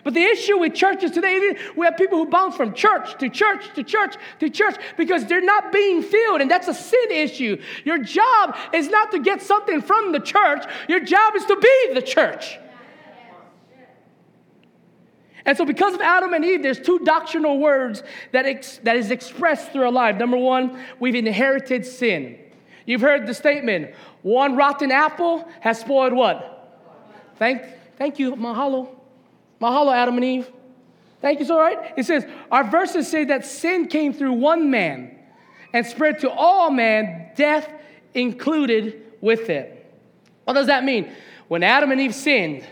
But 0.04 0.14
the 0.14 0.22
issue 0.22 0.58
with 0.58 0.74
churches 0.74 1.10
today, 1.10 1.56
we 1.76 1.86
have 1.86 1.96
people 1.96 2.18
who 2.18 2.26
bounce 2.26 2.56
from 2.56 2.74
church 2.74 3.18
to 3.18 3.28
church 3.28 3.72
to 3.74 3.82
church 3.82 4.16
to 4.40 4.50
church 4.50 4.76
because 4.96 5.26
they're 5.26 5.40
not 5.40 5.72
being 5.72 6.02
filled, 6.02 6.40
and 6.40 6.50
that's 6.50 6.68
a 6.68 6.74
sin 6.74 7.10
issue. 7.10 7.60
Your 7.84 7.98
job 7.98 8.56
is 8.72 8.88
not 8.88 9.10
to 9.12 9.18
get 9.18 9.42
something 9.42 9.80
from 9.80 10.12
the 10.12 10.20
church, 10.20 10.64
your 10.88 11.00
job 11.00 11.36
is 11.36 11.44
to 11.46 11.56
be 11.56 11.94
the 11.94 12.02
church. 12.02 12.58
And 15.44 15.56
so, 15.58 15.64
because 15.64 15.94
of 15.94 16.00
Adam 16.00 16.34
and 16.34 16.44
Eve, 16.44 16.62
there's 16.62 16.80
two 16.80 17.00
doctrinal 17.00 17.58
words 17.58 18.02
that, 18.30 18.46
ex- 18.46 18.78
that 18.84 18.96
is 18.96 19.10
expressed 19.10 19.72
through 19.72 19.82
our 19.82 19.90
life. 19.90 20.16
Number 20.16 20.36
one, 20.36 20.80
we've 21.00 21.16
inherited 21.16 21.84
sin. 21.84 22.38
You've 22.86 23.00
heard 23.00 23.26
the 23.26 23.34
statement 23.34 23.94
one 24.22 24.56
rotten 24.56 24.92
apple 24.92 25.48
has 25.60 25.80
spoiled 25.80 26.12
what? 26.12 26.80
Thank, 27.36 27.62
thank 27.98 28.20
you, 28.20 28.36
Mahalo. 28.36 28.88
Mahalo, 29.62 29.94
Adam 29.94 30.16
and 30.16 30.24
Eve. 30.24 30.50
Thank 31.20 31.38
you, 31.38 31.46
so 31.46 31.56
right? 31.56 31.94
It 31.96 32.04
says, 32.04 32.26
our 32.50 32.64
verses 32.64 33.08
say 33.08 33.24
that 33.26 33.46
sin 33.46 33.86
came 33.86 34.12
through 34.12 34.32
one 34.32 34.70
man 34.70 35.16
and 35.72 35.86
spread 35.86 36.18
to 36.20 36.30
all 36.30 36.70
men, 36.70 37.30
death 37.36 37.72
included 38.12 39.00
with 39.20 39.48
it. 39.48 39.78
What 40.44 40.54
does 40.54 40.66
that 40.66 40.82
mean? 40.82 41.12
When 41.46 41.62
Adam 41.62 41.92
and 41.92 42.00
Eve 42.00 42.14
sinned, 42.14 42.66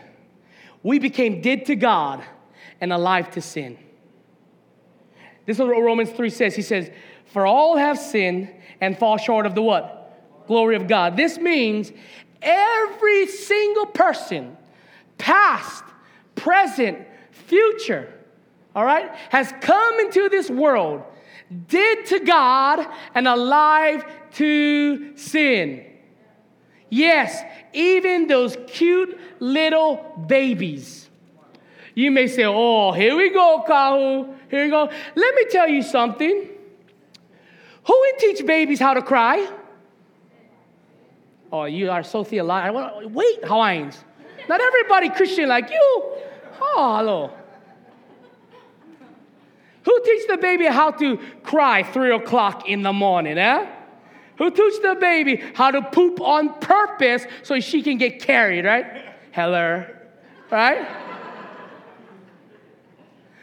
we 0.83 0.99
became 0.99 1.41
dead 1.41 1.67
to 1.67 1.77
God 1.77 2.25
and 2.81 2.93
alive 2.93 3.31
to 3.33 3.41
sin. 3.41 3.79
This 5.47 5.57
is 5.57 5.61
what 5.61 5.71
Romans 5.71 6.11
3 6.11 6.29
says. 6.31 6.57
He 6.57 6.63
says, 6.63 6.91
For 7.27 7.47
all 7.47 7.77
have 7.77 7.99
sinned 7.99 8.53
and 8.81 8.99
fall 8.99 9.17
short 9.17 9.47
of 9.47 9.55
the 9.55 9.63
what? 9.63 10.45
Glory 10.49 10.75
of 10.75 10.89
God. 10.89 11.17
This 11.17 11.39
means 11.39 11.93
every 12.43 13.27
single 13.29 13.87
person, 13.87 14.57
past, 15.19 15.85
present, 16.43 16.99
future, 17.31 18.13
all 18.75 18.85
right, 18.85 19.11
has 19.31 19.53
come 19.61 20.01
into 20.01 20.29
this 20.29 20.51
world 20.51 21.03
dead 21.69 22.07
to 22.07 22.21
God 22.21 22.87
and 23.15 23.27
alive 23.27 24.05
to 24.33 25.17
sin. 25.17 25.85
Yes, 26.89 27.43
even 27.73 28.27
those 28.27 28.57
cute 28.67 29.19
little 29.41 30.25
babies. 30.27 31.09
You 31.95 32.11
may 32.11 32.29
say, 32.29 32.45
oh, 32.45 32.93
here 32.93 33.17
we 33.17 33.31
go, 33.31 33.65
Kahu. 33.69 34.35
Here 34.49 34.65
we 34.65 34.71
go. 34.71 34.89
Let 35.15 35.35
me 35.35 35.45
tell 35.51 35.69
you 35.69 35.83
something. 35.83 36.49
Who 37.85 38.01
would 38.01 38.19
teach 38.19 38.47
babies 38.47 38.79
how 38.79 38.95
to 38.95 39.03
cry? 39.03 39.49
Oh, 41.53 41.65
you 41.65 41.91
are 41.91 42.05
so 42.05 42.23
theological. 42.23 43.09
Wait, 43.11 43.45
Hawaiians. 43.45 44.05
Not 44.49 44.61
everybody 44.61 45.11
Christian 45.11 45.49
like 45.49 45.71
you. 45.71 46.13
Oh, 46.61 46.97
hello. 46.99 47.33
Who 49.85 50.01
teach 50.05 50.29
the 50.29 50.37
baby 50.37 50.67
how 50.67 50.91
to 50.93 51.19
cry 51.43 51.83
three 51.83 52.15
o'clock 52.15 52.69
in 52.69 52.83
the 52.83 52.93
morning, 52.93 53.39
eh? 53.39 53.67
Who 54.39 54.51
teach 54.51 54.81
the 54.83 54.97
baby 55.01 55.43
how 55.55 55.71
to 55.71 55.83
poop 55.83 56.21
on 56.21 56.61
purpose 56.61 57.25
so 57.43 57.61
she 57.61 57.83
can 57.83 57.99
get 57.99 58.21
carried, 58.21 58.65
right? 58.65 59.05
Heller, 59.33 60.09
right? 60.51 60.87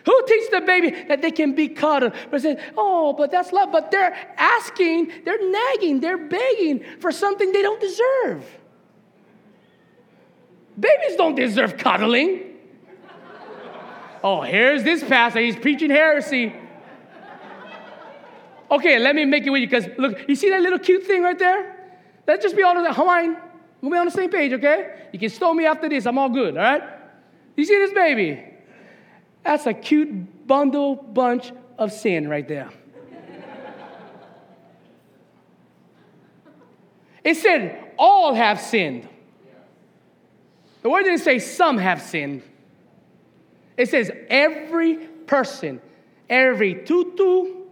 Who 0.05 0.23
teach 0.25 0.49
the 0.51 0.61
baby 0.61 0.91
that 1.09 1.21
they 1.21 1.31
can 1.31 1.53
be 1.53 1.67
cuddled? 1.67 2.13
But 2.31 2.41
say, 2.41 2.57
oh, 2.77 3.11
but 3.13 3.29
that's 3.29 3.51
love. 3.51 3.73
But 3.73 3.91
they're 3.91 4.15
asking, 4.37 5.11
they're 5.25 5.51
nagging, 5.51 5.99
they're 5.99 6.17
begging 6.17 6.85
for 6.99 7.11
something 7.11 7.51
they 7.51 7.61
don't 7.61 7.81
deserve. 7.81 8.45
Babies 10.79 11.17
don't 11.17 11.35
deserve 11.35 11.77
cuddling. 11.77 12.46
Oh, 14.29 14.41
here's 14.41 14.83
this 14.83 15.01
pastor. 15.05 15.39
He's 15.39 15.55
preaching 15.55 15.89
heresy. 15.89 16.53
Okay, 18.69 18.99
let 18.99 19.15
me 19.15 19.23
make 19.23 19.45
it 19.45 19.49
with 19.49 19.61
you 19.61 19.67
because 19.67 19.87
look, 19.97 20.27
you 20.27 20.35
see 20.35 20.49
that 20.49 20.61
little 20.61 20.79
cute 20.79 21.05
thing 21.05 21.23
right 21.23 21.39
there? 21.39 21.93
Let's 22.27 22.43
just 22.43 22.57
be 22.57 22.61
on 22.61 22.83
the 22.83 22.91
Hawaiian. 22.91 23.37
We'll 23.79 23.89
be 23.89 23.97
on 23.97 24.03
the 24.03 24.11
same 24.11 24.29
page, 24.29 24.51
okay? 24.51 25.07
You 25.13 25.19
can 25.19 25.29
stole 25.29 25.53
me 25.53 25.65
after 25.65 25.87
this. 25.87 26.05
I'm 26.05 26.17
all 26.17 26.27
good, 26.27 26.57
all 26.57 26.63
right? 26.63 26.83
You 27.55 27.63
see 27.63 27.77
this 27.77 27.93
baby? 27.93 28.43
That's 29.43 29.65
a 29.65 29.73
cute 29.73 30.45
bundle 30.45 30.97
bunch 30.97 31.53
of 31.77 31.93
sin 31.93 32.27
right 32.27 32.45
there. 32.45 32.69
it 37.23 37.35
said, 37.35 37.93
all 37.97 38.33
have 38.33 38.59
sinned. 38.59 39.07
The 40.81 40.89
word 40.89 41.03
didn't 41.03 41.19
say 41.19 41.39
some 41.39 41.77
have 41.77 42.01
sinned. 42.01 42.43
It 43.77 43.89
says 43.89 44.11
every 44.29 44.95
person, 45.27 45.79
every 46.29 46.73
tutu, 46.83 47.65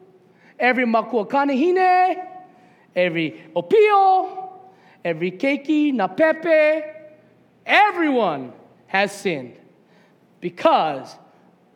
every 0.59 0.85
makuakanehine, 0.85 2.23
every 2.95 3.43
opio, 3.55 4.49
every 5.03 5.31
keiki, 5.31 5.91
napepe, 5.91 6.93
everyone 7.65 8.53
has 8.87 9.11
sinned 9.11 9.57
because 10.39 11.15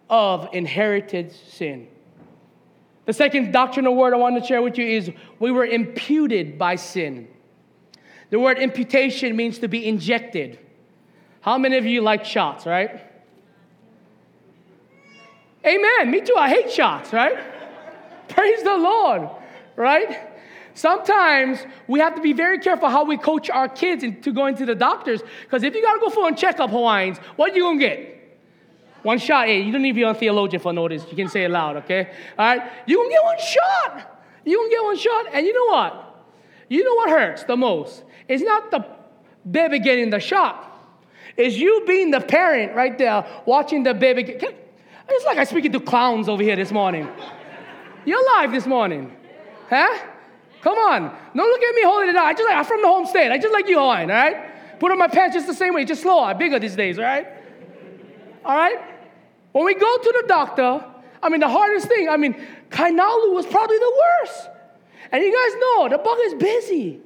of 0.10 0.48
inherited 0.54 1.32
sin. 1.32 1.88
The 3.06 3.14
second 3.14 3.52
doctrinal 3.52 3.96
word 3.96 4.14
I 4.14 4.18
want 4.18 4.40
to 4.40 4.48
share 4.48 4.62
with 4.62 4.78
you 4.78 4.86
is 4.86 5.12
we 5.40 5.50
were 5.50 5.66
imputed 5.66 6.60
by 6.60 6.76
sin. 6.76 7.28
The 8.30 8.40
word 8.40 8.60
imputation 8.60 9.36
means 9.36 9.58
to 9.60 9.68
be 9.68 9.88
injected. 9.88 10.60
How 11.42 11.58
many 11.58 11.78
of 11.78 11.86
you 11.88 12.02
like 12.02 12.24
shots, 12.24 12.68
right? 12.68 13.09
Amen. 15.70 16.10
Me 16.10 16.22
too. 16.22 16.36
I 16.36 16.50
hate 16.50 16.72
shots, 16.72 17.14
right? 17.14 17.38
Praise 18.30 18.64
the 18.64 18.76
Lord, 18.78 19.30
right? 19.76 20.28
Sometimes 20.74 21.60
we 21.88 22.00
have 22.00 22.16
to 22.16 22.22
be 22.22 22.34
very 22.34 22.60
careful 22.60 22.90
how 22.90 23.04
we 23.04 23.18
coach 23.18 23.50
our 23.50 23.68
kids 23.68 24.04
into 24.04 24.32
going 24.32 24.56
to 24.56 24.66
the 24.66 24.76
doctors 24.76 25.22
because 25.44 25.64
if 25.64 25.76
you 25.76 25.82
got 25.82 25.96
to 25.96 26.00
go 26.00 26.10
for 26.10 26.30
a 26.30 26.36
checkup, 26.36 26.70
Hawaiians, 26.70 27.18
what 27.36 27.52
are 27.52 27.56
you 27.56 27.64
going 27.64 27.80
to 27.80 27.86
get? 27.86 28.40
One 29.04 29.18
shot. 29.18 29.48
Hey, 29.48 29.62
you 29.62 29.72
don't 29.72 29.82
need 29.82 29.92
to 29.92 29.96
be 29.96 30.04
a 30.04 30.14
theologian 30.14 30.62
for 30.62 30.74
notice. 30.74 31.06
You 31.10 31.16
can 31.16 31.30
say 31.30 31.46
it 31.46 31.52
loud, 31.52 31.78
okay? 31.78 32.10
All 32.38 32.46
right? 32.46 32.72
You 32.86 33.04
to 33.04 33.10
get 33.10 33.24
one 33.24 33.38
shot. 33.40 34.24
You 34.46 34.64
to 34.64 34.70
get 34.70 34.84
one 34.84 34.98
shot. 34.98 35.26
And 35.34 35.46
you 35.46 35.54
know 35.54 35.74
what? 35.74 36.26
You 36.70 36.84
know 36.84 36.96
what 36.96 37.10
hurts 37.10 37.44
the 37.44 37.58
most? 37.58 38.04
It's 38.28 38.44
not 38.44 38.72
the 38.72 38.86
baby 39.50 39.80
getting 39.80 40.10
the 40.10 40.20
shot. 40.20 40.66
It's 41.38 41.56
you 41.56 41.84
being 41.88 42.12
the 42.12 42.22
parent 42.22 42.76
right 42.76 42.98
there 42.98 43.26
watching 43.46 43.84
the 43.84 43.94
baby 43.94 44.24
get, 44.24 44.69
it's 45.12 45.26
like 45.26 45.38
I'm 45.38 45.46
speaking 45.46 45.72
to 45.74 45.80
clowns 45.80 46.30
over 46.30 46.44
here 46.44 46.56
this 46.56 46.72
morning. 46.72 47.08
You're 48.06 48.22
alive 48.22 48.52
this 48.52 48.66
morning. 48.66 49.16
Huh? 49.70 50.06
Come 50.62 50.78
on. 50.78 51.02
Don't 51.36 51.50
look 51.50 51.62
at 51.62 51.76
me 51.76 51.84
holding 51.84 52.10
it 52.10 52.16
out. 52.16 52.26
I 52.26 52.34
just 52.34 52.44
like, 52.44 52.58
I'm 52.58 52.66
from 52.66 52.82
the 52.82 52.88
home 52.88 53.06
state. 53.06 53.32
I 53.32 53.38
just 53.38 53.54
like 53.54 53.68
you, 53.68 53.80
Hawaiian, 53.80 54.12
all 54.12 54.18
right? 54.18 54.80
Put 54.80 54.92
on 54.92 54.98
my 54.98 55.08
pants 55.08 55.36
just 55.36 55.48
the 55.48 55.54
same 55.54 55.74
way, 55.74 55.86
just 55.86 56.02
slower, 56.02 56.34
bigger 56.34 56.60
these 56.60 56.76
days, 56.76 56.98
all 56.98 57.06
right? 57.06 57.28
All 58.46 58.56
right? 58.56 58.78
When 59.52 59.66
we 59.66 59.76
go 59.76 59.98
to 59.98 60.22
the 60.22 60.28
doctor, 60.28 60.86
I 61.22 61.30
mean, 61.30 61.40
the 61.40 61.50
hardest 61.50 61.88
thing, 61.88 62.08
I 62.10 62.18
mean, 62.18 62.34
Kainalu 62.70 63.34
was 63.34 63.46
probably 63.46 63.78
the 63.78 64.04
worst. 64.22 64.50
And 65.12 65.24
you 65.24 65.32
guys 65.32 65.60
know, 65.60 65.90
the 65.90 65.98
bug 65.98 66.18
is 66.22 66.34
busy. 66.36 67.00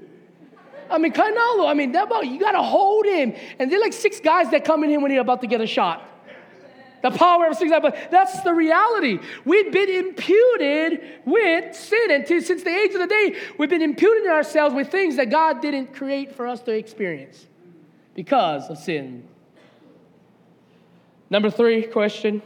I 0.89 0.97
mean, 0.97 1.13
Kainalu, 1.13 1.67
I 1.67 1.73
mean, 1.73 1.91
that 1.93 2.09
bug, 2.09 2.25
you 2.25 2.39
gotta 2.39 2.61
hold 2.61 3.05
him. 3.05 3.33
And 3.57 3.71
there 3.71 3.79
are 3.79 3.81
like 3.81 3.93
six 3.93 4.19
guys 4.19 4.51
that 4.51 4.65
come 4.65 4.83
in 4.83 4.89
here 4.89 4.99
when 4.99 5.11
you're 5.11 5.21
about 5.21 5.41
to 5.41 5.47
get 5.47 5.61
a 5.61 5.67
shot. 5.67 6.07
The 7.03 7.11
power 7.11 7.47
of 7.47 7.57
six, 7.57 7.69
but 7.69 7.97
that's 8.09 8.41
the 8.43 8.53
reality. 8.53 9.19
We've 9.43 9.73
been 9.73 9.89
imputed 9.89 11.01
with 11.25 11.75
sin. 11.75 12.11
And 12.11 12.25
to, 12.27 12.39
since 12.39 12.63
the 12.63 12.73
age 12.73 12.93
of 12.93 13.01
the 13.01 13.07
day, 13.07 13.35
we've 13.59 13.69
been 13.69 13.81
imputing 13.81 14.31
ourselves 14.31 14.73
with 14.73 14.89
things 14.89 15.17
that 15.17 15.29
God 15.29 15.61
didn't 15.61 15.93
create 15.93 16.33
for 16.33 16.47
us 16.47 16.61
to 16.61 16.71
experience 16.71 17.45
because 18.15 18.69
of 18.69 18.77
sin. 18.77 19.27
Number 21.29 21.51
three 21.51 21.83
question 21.83 22.41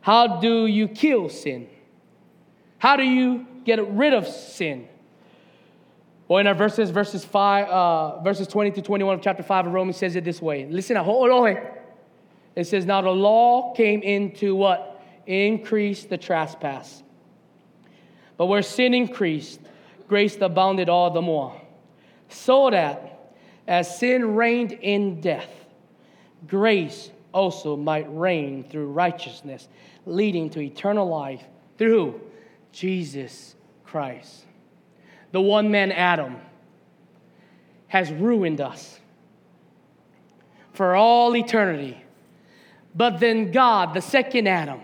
How 0.00 0.40
do 0.40 0.66
you 0.66 0.88
kill 0.88 1.28
sin? 1.28 1.68
How 2.78 2.96
do 2.96 3.02
you 3.02 3.46
get 3.66 3.86
rid 3.90 4.14
of 4.14 4.26
sin? 4.26 4.88
Well, 6.28 6.38
in 6.38 6.46
our 6.46 6.54
verses, 6.54 6.88
verses 6.88 7.26
five, 7.26 7.68
uh, 7.68 8.22
verses 8.22 8.48
20 8.48 8.70
to 8.70 8.80
21 8.80 9.16
of 9.16 9.20
chapter 9.20 9.42
5 9.42 9.66
of 9.66 9.72
Romans 9.74 9.98
says 9.98 10.16
it 10.16 10.24
this 10.24 10.40
way. 10.40 10.64
Listen, 10.64 10.96
hold 10.96 11.30
on. 11.30 11.58
It 12.54 12.64
says, 12.64 12.86
Now 12.86 13.00
the 13.00 13.10
law 13.10 13.74
came 13.74 14.02
in 14.02 14.32
to 14.36 14.54
what? 14.54 15.02
Increase 15.26 16.04
the 16.04 16.18
trespass. 16.18 17.02
But 18.36 18.46
where 18.46 18.62
sin 18.62 18.94
increased, 18.94 19.60
grace 20.08 20.36
abounded 20.40 20.88
all 20.88 21.10
the 21.10 21.22
more. 21.22 21.60
So 22.28 22.70
that 22.70 23.34
as 23.66 23.98
sin 23.98 24.34
reigned 24.34 24.72
in 24.72 25.20
death, 25.20 25.50
grace 26.46 27.10
also 27.32 27.76
might 27.76 28.06
reign 28.08 28.64
through 28.64 28.88
righteousness, 28.88 29.68
leading 30.06 30.50
to 30.50 30.60
eternal 30.60 31.08
life 31.08 31.42
through? 31.78 32.20
Jesus 32.72 33.54
Christ. 33.84 34.44
The 35.32 35.40
one 35.40 35.70
man 35.70 35.92
Adam 35.92 36.36
has 37.88 38.10
ruined 38.10 38.60
us 38.60 38.98
for 40.72 40.94
all 40.94 41.36
eternity. 41.36 42.02
But 42.94 43.20
then 43.20 43.52
God, 43.52 43.94
the 43.94 44.02
second 44.02 44.46
Adam, 44.46 44.80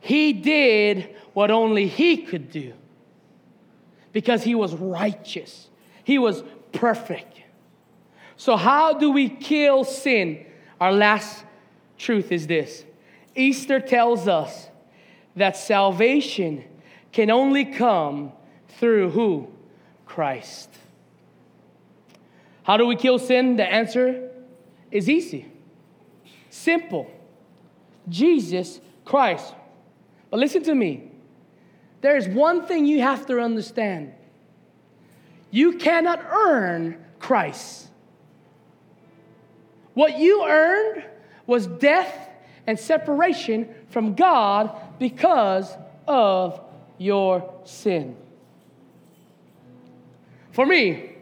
he 0.00 0.32
did 0.32 1.14
what 1.34 1.50
only 1.50 1.86
he 1.86 2.18
could 2.18 2.50
do 2.50 2.72
because 4.12 4.42
he 4.42 4.54
was 4.54 4.74
righteous, 4.74 5.68
he 6.04 6.18
was 6.18 6.42
perfect. 6.72 7.42
So, 8.36 8.56
how 8.56 8.94
do 8.94 9.10
we 9.10 9.28
kill 9.28 9.84
sin? 9.84 10.46
Our 10.80 10.92
last 10.92 11.44
truth 11.98 12.32
is 12.32 12.46
this 12.46 12.84
Easter 13.34 13.80
tells 13.80 14.28
us 14.28 14.68
that 15.34 15.56
salvation 15.56 16.64
can 17.12 17.30
only 17.30 17.64
come 17.64 18.32
through 18.78 19.10
who? 19.10 19.48
Christ. 20.06 20.70
How 22.62 22.76
do 22.76 22.86
we 22.86 22.96
kill 22.96 23.18
sin? 23.18 23.56
The 23.56 23.64
answer 23.64 24.30
is 24.90 25.08
easy, 25.08 25.46
simple. 26.50 27.10
Jesus 28.08 28.80
Christ. 29.04 29.54
But 30.30 30.40
listen 30.40 30.62
to 30.64 30.74
me. 30.74 31.10
There 32.00 32.16
is 32.16 32.28
one 32.28 32.66
thing 32.66 32.86
you 32.86 33.00
have 33.02 33.26
to 33.26 33.40
understand 33.40 34.12
you 35.50 35.78
cannot 35.78 36.22
earn 36.28 37.02
Christ. 37.18 37.88
What 39.94 40.18
you 40.18 40.44
earned 40.46 41.04
was 41.46 41.66
death 41.66 42.28
and 42.66 42.78
separation 42.78 43.68
from 43.88 44.14
God 44.14 44.76
because 44.98 45.72
of 46.06 46.60
your 46.98 47.54
sin. 47.64 48.16
For 50.52 50.66
me, 50.66 51.12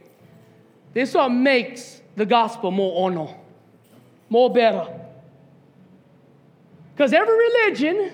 this 0.92 1.10
is 1.10 1.14
what 1.14 1.28
makes 1.28 2.00
the 2.16 2.26
gospel 2.26 2.70
more 2.70 3.06
honor, 3.06 3.34
more 4.28 4.52
better. 4.52 5.03
Because 6.94 7.12
every 7.12 7.36
religion 7.36 8.12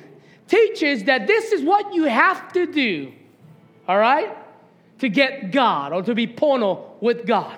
teaches 0.49 1.05
that 1.05 1.27
this 1.27 1.53
is 1.53 1.62
what 1.62 1.95
you 1.95 2.05
have 2.05 2.53
to 2.55 2.66
do, 2.66 3.12
all 3.87 3.99
right, 3.99 4.37
to 4.99 5.09
get 5.09 5.51
God 5.51 5.93
or 5.93 6.03
to 6.03 6.14
be 6.14 6.27
pono 6.27 7.01
with 7.01 7.27
God. 7.27 7.57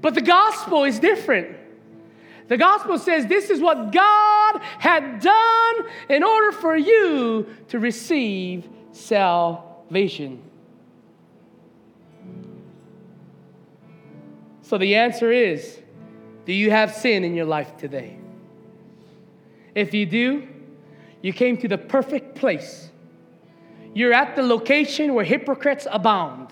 But 0.00 0.14
the 0.14 0.22
gospel 0.22 0.84
is 0.84 0.98
different. 0.98 1.56
The 2.48 2.56
gospel 2.56 2.98
says 2.98 3.26
this 3.26 3.50
is 3.50 3.60
what 3.60 3.92
God 3.92 4.60
had 4.78 5.20
done 5.20 5.74
in 6.08 6.22
order 6.22 6.52
for 6.52 6.76
you 6.76 7.46
to 7.68 7.78
receive 7.78 8.68
salvation. 8.90 10.42
So 14.62 14.78
the 14.78 14.96
answer 14.96 15.30
is 15.30 15.80
do 16.44 16.52
you 16.52 16.70
have 16.70 16.92
sin 16.94 17.24
in 17.24 17.34
your 17.34 17.46
life 17.46 17.76
today? 17.76 18.21
If 19.74 19.94
you 19.94 20.06
do, 20.06 20.46
you 21.22 21.32
came 21.32 21.56
to 21.58 21.68
the 21.68 21.78
perfect 21.78 22.34
place. 22.34 22.90
You're 23.94 24.12
at 24.12 24.36
the 24.36 24.42
location 24.42 25.14
where 25.14 25.24
hypocrites 25.24 25.86
abound. 25.90 26.48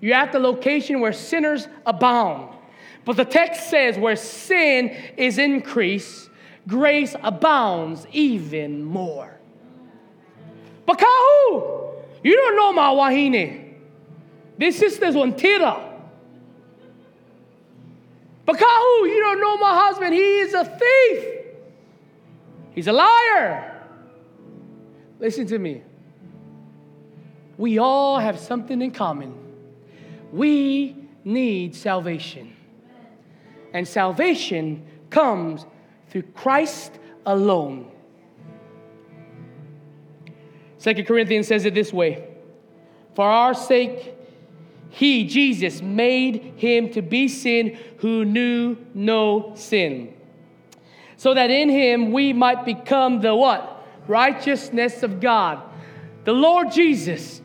You're 0.00 0.16
at 0.16 0.32
the 0.32 0.38
location 0.38 1.00
where 1.00 1.12
sinners 1.12 1.68
abound. 1.84 2.56
But 3.04 3.16
the 3.16 3.24
text 3.24 3.70
says 3.70 3.98
where 3.98 4.16
sin 4.16 4.90
is 5.16 5.38
increased, 5.38 6.30
grace 6.66 7.14
abounds 7.22 8.06
even 8.12 8.84
more. 8.84 9.38
Bakahu! 10.86 11.94
You 12.22 12.36
don't 12.36 12.56
know 12.56 12.72
my 12.72 12.90
wahine. 12.90 13.74
This 14.58 14.78
sister's 14.78 15.14
one 15.14 15.34
tira. 15.34 15.88
Bakahu! 18.46 19.08
You 19.08 19.20
don't 19.20 19.40
know 19.40 19.56
my 19.56 19.74
husband. 19.86 20.14
He 20.14 20.20
is 20.20 20.54
a 20.54 20.64
thief. 20.64 21.39
He's 22.72 22.86
a 22.86 22.92
liar. 22.92 23.82
Listen 25.18 25.46
to 25.48 25.58
me. 25.58 25.82
We 27.58 27.78
all 27.78 28.18
have 28.18 28.38
something 28.38 28.80
in 28.80 28.90
common. 28.90 29.34
We 30.32 30.96
need 31.24 31.74
salvation. 31.74 32.56
And 33.72 33.86
salvation 33.86 34.86
comes 35.10 35.66
through 36.08 36.22
Christ 36.22 36.92
alone. 37.26 37.90
Second 40.78 41.06
Corinthians 41.06 41.46
says 41.46 41.66
it 41.66 41.74
this 41.74 41.92
way 41.92 42.26
For 43.14 43.28
our 43.28 43.52
sake, 43.52 44.14
he, 44.88 45.26
Jesus, 45.26 45.82
made 45.82 46.54
him 46.56 46.90
to 46.92 47.02
be 47.02 47.28
sin 47.28 47.78
who 47.98 48.24
knew 48.24 48.76
no 48.94 49.52
sin 49.56 50.14
so 51.20 51.34
that 51.34 51.50
in 51.50 51.68
him 51.68 52.12
we 52.12 52.32
might 52.32 52.64
become 52.64 53.20
the 53.20 53.36
what? 53.36 53.86
Righteousness 54.08 55.02
of 55.02 55.20
God. 55.20 55.60
The 56.24 56.32
Lord 56.32 56.72
Jesus, 56.72 57.42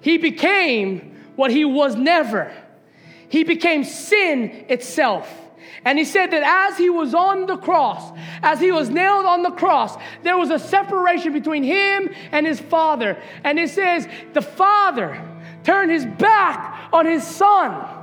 he 0.00 0.16
became 0.16 1.20
what 1.36 1.50
he 1.50 1.66
was 1.66 1.96
never. 1.96 2.50
He 3.28 3.44
became 3.44 3.84
sin 3.84 4.64
itself. 4.70 5.30
And 5.84 5.98
he 5.98 6.06
said 6.06 6.30
that 6.30 6.70
as 6.70 6.78
he 6.78 6.88
was 6.88 7.12
on 7.12 7.44
the 7.44 7.58
cross, 7.58 8.16
as 8.42 8.58
he 8.58 8.72
was 8.72 8.88
nailed 8.88 9.26
on 9.26 9.42
the 9.42 9.50
cross, 9.50 9.94
there 10.22 10.38
was 10.38 10.48
a 10.48 10.58
separation 10.58 11.34
between 11.34 11.62
him 11.62 12.08
and 12.32 12.46
his 12.46 12.58
father. 12.58 13.20
And 13.44 13.58
it 13.58 13.68
says, 13.68 14.08
the 14.32 14.40
father 14.40 15.22
turned 15.62 15.90
his 15.90 16.06
back 16.06 16.88
on 16.90 17.04
his 17.04 17.22
son 17.22 17.95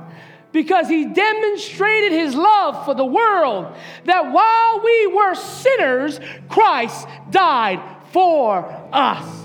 because 0.54 0.88
he 0.88 1.04
demonstrated 1.04 2.12
his 2.12 2.34
love 2.36 2.84
for 2.84 2.94
the 2.94 3.04
world 3.04 3.74
that 4.04 4.32
while 4.32 4.80
we 4.84 5.08
were 5.08 5.34
sinners, 5.34 6.20
Christ 6.48 7.08
died 7.28 7.82
for 8.12 8.64
us. 8.92 9.42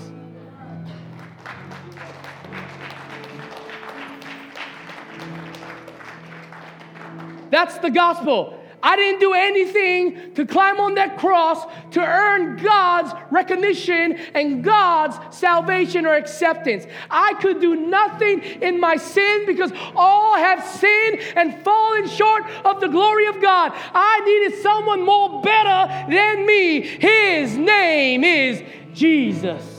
That's 7.50 7.76
the 7.78 7.90
gospel. 7.90 8.59
I 8.82 8.96
didn't 8.96 9.20
do 9.20 9.34
anything 9.34 10.34
to 10.34 10.46
climb 10.46 10.80
on 10.80 10.94
that 10.94 11.18
cross 11.18 11.64
to 11.92 12.00
earn 12.00 12.56
God's 12.56 13.12
recognition 13.30 14.18
and 14.34 14.64
God's 14.64 15.18
salvation 15.36 16.06
or 16.06 16.14
acceptance. 16.14 16.86
I 17.10 17.34
could 17.34 17.60
do 17.60 17.76
nothing 17.76 18.40
in 18.40 18.80
my 18.80 18.96
sin 18.96 19.44
because 19.46 19.72
all 19.94 20.36
have 20.36 20.64
sinned 20.64 21.20
and 21.36 21.62
fallen 21.62 22.08
short 22.08 22.44
of 22.64 22.80
the 22.80 22.88
glory 22.88 23.26
of 23.26 23.40
God. 23.40 23.72
I 23.74 24.20
needed 24.24 24.62
someone 24.62 25.04
more 25.04 25.42
better 25.42 26.10
than 26.10 26.46
me. 26.46 26.80
His 26.80 27.56
name 27.56 28.24
is 28.24 28.62
Jesus. 28.94 29.78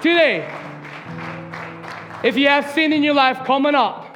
Today, 0.00 0.48
If 2.22 2.36
you 2.36 2.48
have 2.48 2.70
sin 2.72 2.92
in 2.92 3.04
your 3.04 3.14
life 3.14 3.44
coming 3.44 3.76
up, 3.76 4.07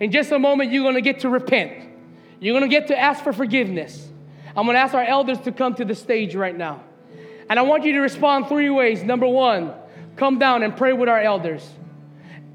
in 0.00 0.10
just 0.10 0.32
a 0.32 0.38
moment, 0.38 0.72
you're 0.72 0.82
going 0.82 0.94
to 0.94 1.02
get 1.02 1.20
to 1.20 1.28
repent. 1.28 1.72
You're 2.40 2.58
going 2.58 2.68
to 2.68 2.74
get 2.74 2.88
to 2.88 2.98
ask 2.98 3.22
for 3.22 3.32
forgiveness. 3.32 4.08
I'm 4.56 4.64
going 4.64 4.74
to 4.74 4.80
ask 4.80 4.94
our 4.94 5.04
elders 5.04 5.38
to 5.40 5.52
come 5.52 5.74
to 5.74 5.84
the 5.84 5.94
stage 5.94 6.34
right 6.34 6.56
now. 6.56 6.82
And 7.48 7.58
I 7.58 7.62
want 7.62 7.84
you 7.84 7.92
to 7.92 8.00
respond 8.00 8.48
three 8.48 8.70
ways. 8.70 9.02
Number 9.02 9.28
one, 9.28 9.74
come 10.16 10.38
down 10.38 10.62
and 10.62 10.74
pray 10.76 10.94
with 10.94 11.08
our 11.08 11.20
elders. 11.20 11.68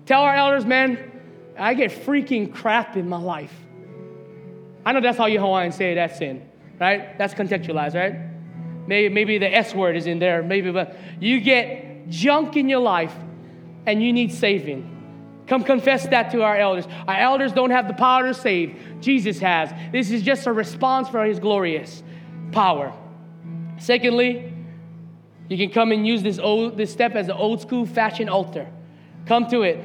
Tell 0.05 0.21
our 0.21 0.35
elders, 0.35 0.65
man, 0.65 1.11
I 1.57 1.73
get 1.75 1.91
freaking 1.91 2.53
crap 2.53 2.97
in 2.97 3.07
my 3.07 3.19
life. 3.19 3.53
I 4.85 4.91
know 4.91 5.01
that's 5.01 5.17
how 5.17 5.27
you 5.27 5.39
Hawaiians 5.39 5.75
say 5.75 5.95
that's 5.95 6.17
sin, 6.17 6.47
right? 6.79 7.17
That's 7.17 7.33
contextualized, 7.33 7.95
right? 7.95 8.15
Maybe, 8.87 9.13
maybe 9.13 9.37
the 9.37 9.53
S 9.53 9.73
word 9.73 9.95
is 9.95 10.05
in 10.05 10.19
there, 10.19 10.43
maybe, 10.43 10.71
but 10.71 10.95
you 11.19 11.39
get 11.39 12.09
junk 12.09 12.55
in 12.55 12.69
your 12.69 12.81
life 12.81 13.13
and 13.85 14.01
you 14.01 14.13
need 14.13 14.31
saving. 14.31 14.94
Come 15.47 15.63
confess 15.63 16.07
that 16.07 16.31
to 16.31 16.41
our 16.41 16.57
elders. 16.57 16.87
Our 17.07 17.17
elders 17.17 17.51
don't 17.53 17.69
have 17.69 17.87
the 17.87 17.93
power 17.93 18.23
to 18.27 18.33
save, 18.33 18.75
Jesus 18.99 19.39
has. 19.39 19.71
This 19.91 20.09
is 20.09 20.23
just 20.23 20.47
a 20.47 20.53
response 20.53 21.07
for 21.09 21.23
his 21.23 21.39
glorious 21.39 22.03
power. 22.51 22.93
Secondly, 23.77 24.51
you 25.47 25.57
can 25.57 25.69
come 25.69 25.91
and 25.91 26.07
use 26.07 26.23
this, 26.23 26.39
old, 26.39 26.77
this 26.77 26.91
step 26.91 27.13
as 27.13 27.27
an 27.27 27.35
old 27.35 27.61
school 27.61 27.85
fashion 27.85 28.29
altar. 28.29 28.67
Come 29.27 29.47
to 29.47 29.61
it. 29.61 29.83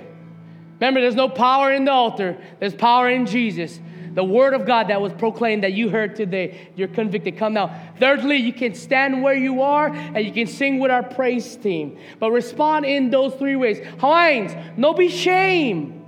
Remember, 0.81 1.01
there's 1.03 1.15
no 1.15 1.29
power 1.29 1.73
in 1.73 1.85
the 1.85 1.93
altar, 1.93 2.39
there's 2.59 2.75
power 2.75 3.11
in 3.11 3.27
Jesus. 3.27 3.79
The 4.15 4.25
word 4.25 4.55
of 4.55 4.67
God 4.67 4.89
that 4.89 5.01
was 5.01 5.13
proclaimed 5.13 5.63
that 5.63 5.73
you 5.73 5.89
heard 5.89 6.17
today, 6.17 6.69
you're 6.75 6.89
convicted. 6.89 7.37
Come 7.37 7.55
now. 7.55 7.93
Thirdly, 7.99 8.37
you 8.37 8.53
can 8.53 8.75
stand 8.75 9.23
where 9.23 9.35
you 9.35 9.63
are 9.63 9.89
and 9.89 10.25
you 10.25 10.33
can 10.33 10.47
sing 10.47 10.81
with 10.81 10.91
our 10.91 11.03
praise 11.03 11.57
team. 11.57 11.97
But 12.19 12.33
respond 12.33 12.87
in 12.87 13.11
those 13.11 13.35
three 13.35 13.57
ways. 13.57 13.79
Hawaiians, 13.99 14.53
no 14.77 14.95
be 14.95 15.09
shame. 15.09 16.05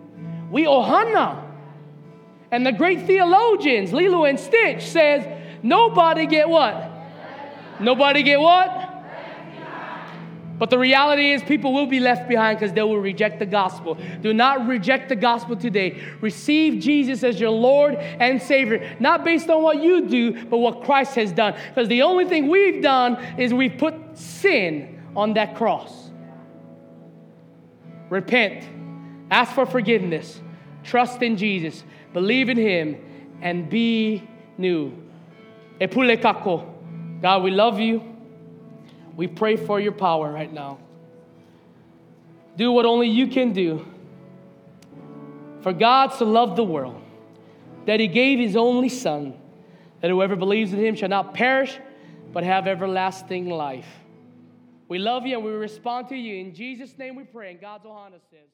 We 0.51 0.65
ohana. 0.65 1.45
And 2.51 2.67
the 2.67 2.73
great 2.73 3.07
theologians, 3.07 3.93
Lilo 3.93 4.25
and 4.25 4.39
Stitch, 4.39 4.83
says, 4.83 5.25
nobody 5.63 6.27
get 6.27 6.49
what? 6.49 6.91
Nobody 7.81 8.23
get 8.23 8.41
what? 8.41 8.82
But 10.59 10.71
the 10.71 10.79
reality 10.79 11.33
is, 11.33 11.43
people 11.43 11.73
will 11.73 11.87
be 11.87 11.99
left 11.99 12.29
behind 12.29 12.59
because 12.59 12.73
they 12.73 12.83
will 12.83 13.01
reject 13.01 13.39
the 13.39 13.47
gospel. 13.47 13.97
Do 14.21 14.33
not 14.33 14.67
reject 14.67 15.09
the 15.09 15.17
gospel 15.17 15.57
today. 15.57 16.01
Receive 16.21 16.81
Jesus 16.81 17.25
as 17.25 17.41
your 17.41 17.51
Lord 17.51 17.95
and 17.97 18.41
Savior, 18.41 18.97
not 19.01 19.25
based 19.25 19.51
on 19.51 19.63
what 19.63 19.83
you 19.83 20.07
do, 20.09 20.45
but 20.45 20.59
what 20.59 20.85
Christ 20.85 21.15
has 21.17 21.33
done. 21.33 21.55
Because 21.69 21.89
the 21.89 22.03
only 22.03 22.27
thing 22.27 22.49
we've 22.49 22.83
done 22.83 23.17
is 23.39 23.53
we've 23.53 23.77
put 23.77 23.95
sin 24.17 25.03
on 25.17 25.35
that 25.35 25.57
cross. 25.57 26.11
Repent, 28.09 28.65
ask 29.31 29.55
for 29.55 29.67
forgiveness, 29.67 30.41
trust 30.85 31.23
in 31.23 31.37
Jesus, 31.37 31.83
believe 32.13 32.49
in 32.49 32.59
Him, 32.59 32.97
and 33.41 33.69
be 33.69 34.23
new. 34.59 34.93
Epulekako. 35.81 36.69
God, 37.23 37.43
we 37.43 37.51
love 37.51 37.81
you. 37.81 38.12
We 39.17 39.27
pray 39.27 39.57
for 39.57 39.81
your 39.81 39.93
power 39.93 40.31
right 40.33 40.53
now. 40.53 40.79
Do 42.57 42.73
what 42.73 42.87
only 42.87 43.09
you 43.09 43.27
can 43.29 43.53
do. 43.53 43.87
For 45.63 45.73
God 45.73 46.13
so 46.13 46.25
loved 46.25 46.57
the 46.57 46.65
world 46.65 47.01
that 47.87 48.01
he 48.01 48.09
gave 48.09 48.39
his 48.39 48.57
only 48.57 48.89
Son, 48.89 49.35
that 50.01 50.11
whoever 50.11 50.37
believes 50.37 50.73
in 50.73 50.79
him 50.79 50.95
shall 50.95 51.09
not 51.09 51.35
perish, 51.35 51.79
but 52.33 52.45
have 52.45 52.67
everlasting 52.67 53.49
life. 53.49 53.87
We 54.89 54.99
love 54.99 55.27
you 55.27 55.37
and 55.37 55.45
we 55.45 55.53
respond 55.53 56.09
to 56.09 56.17
you. 56.17 56.45
In 56.45 56.55
Jesus' 56.55 56.97
name 56.99 57.17
we 57.17 57.25
pray. 57.25 57.51
And 57.51 57.61
God's 57.61 57.85
Ohana 57.85 58.21
says, 58.31 58.49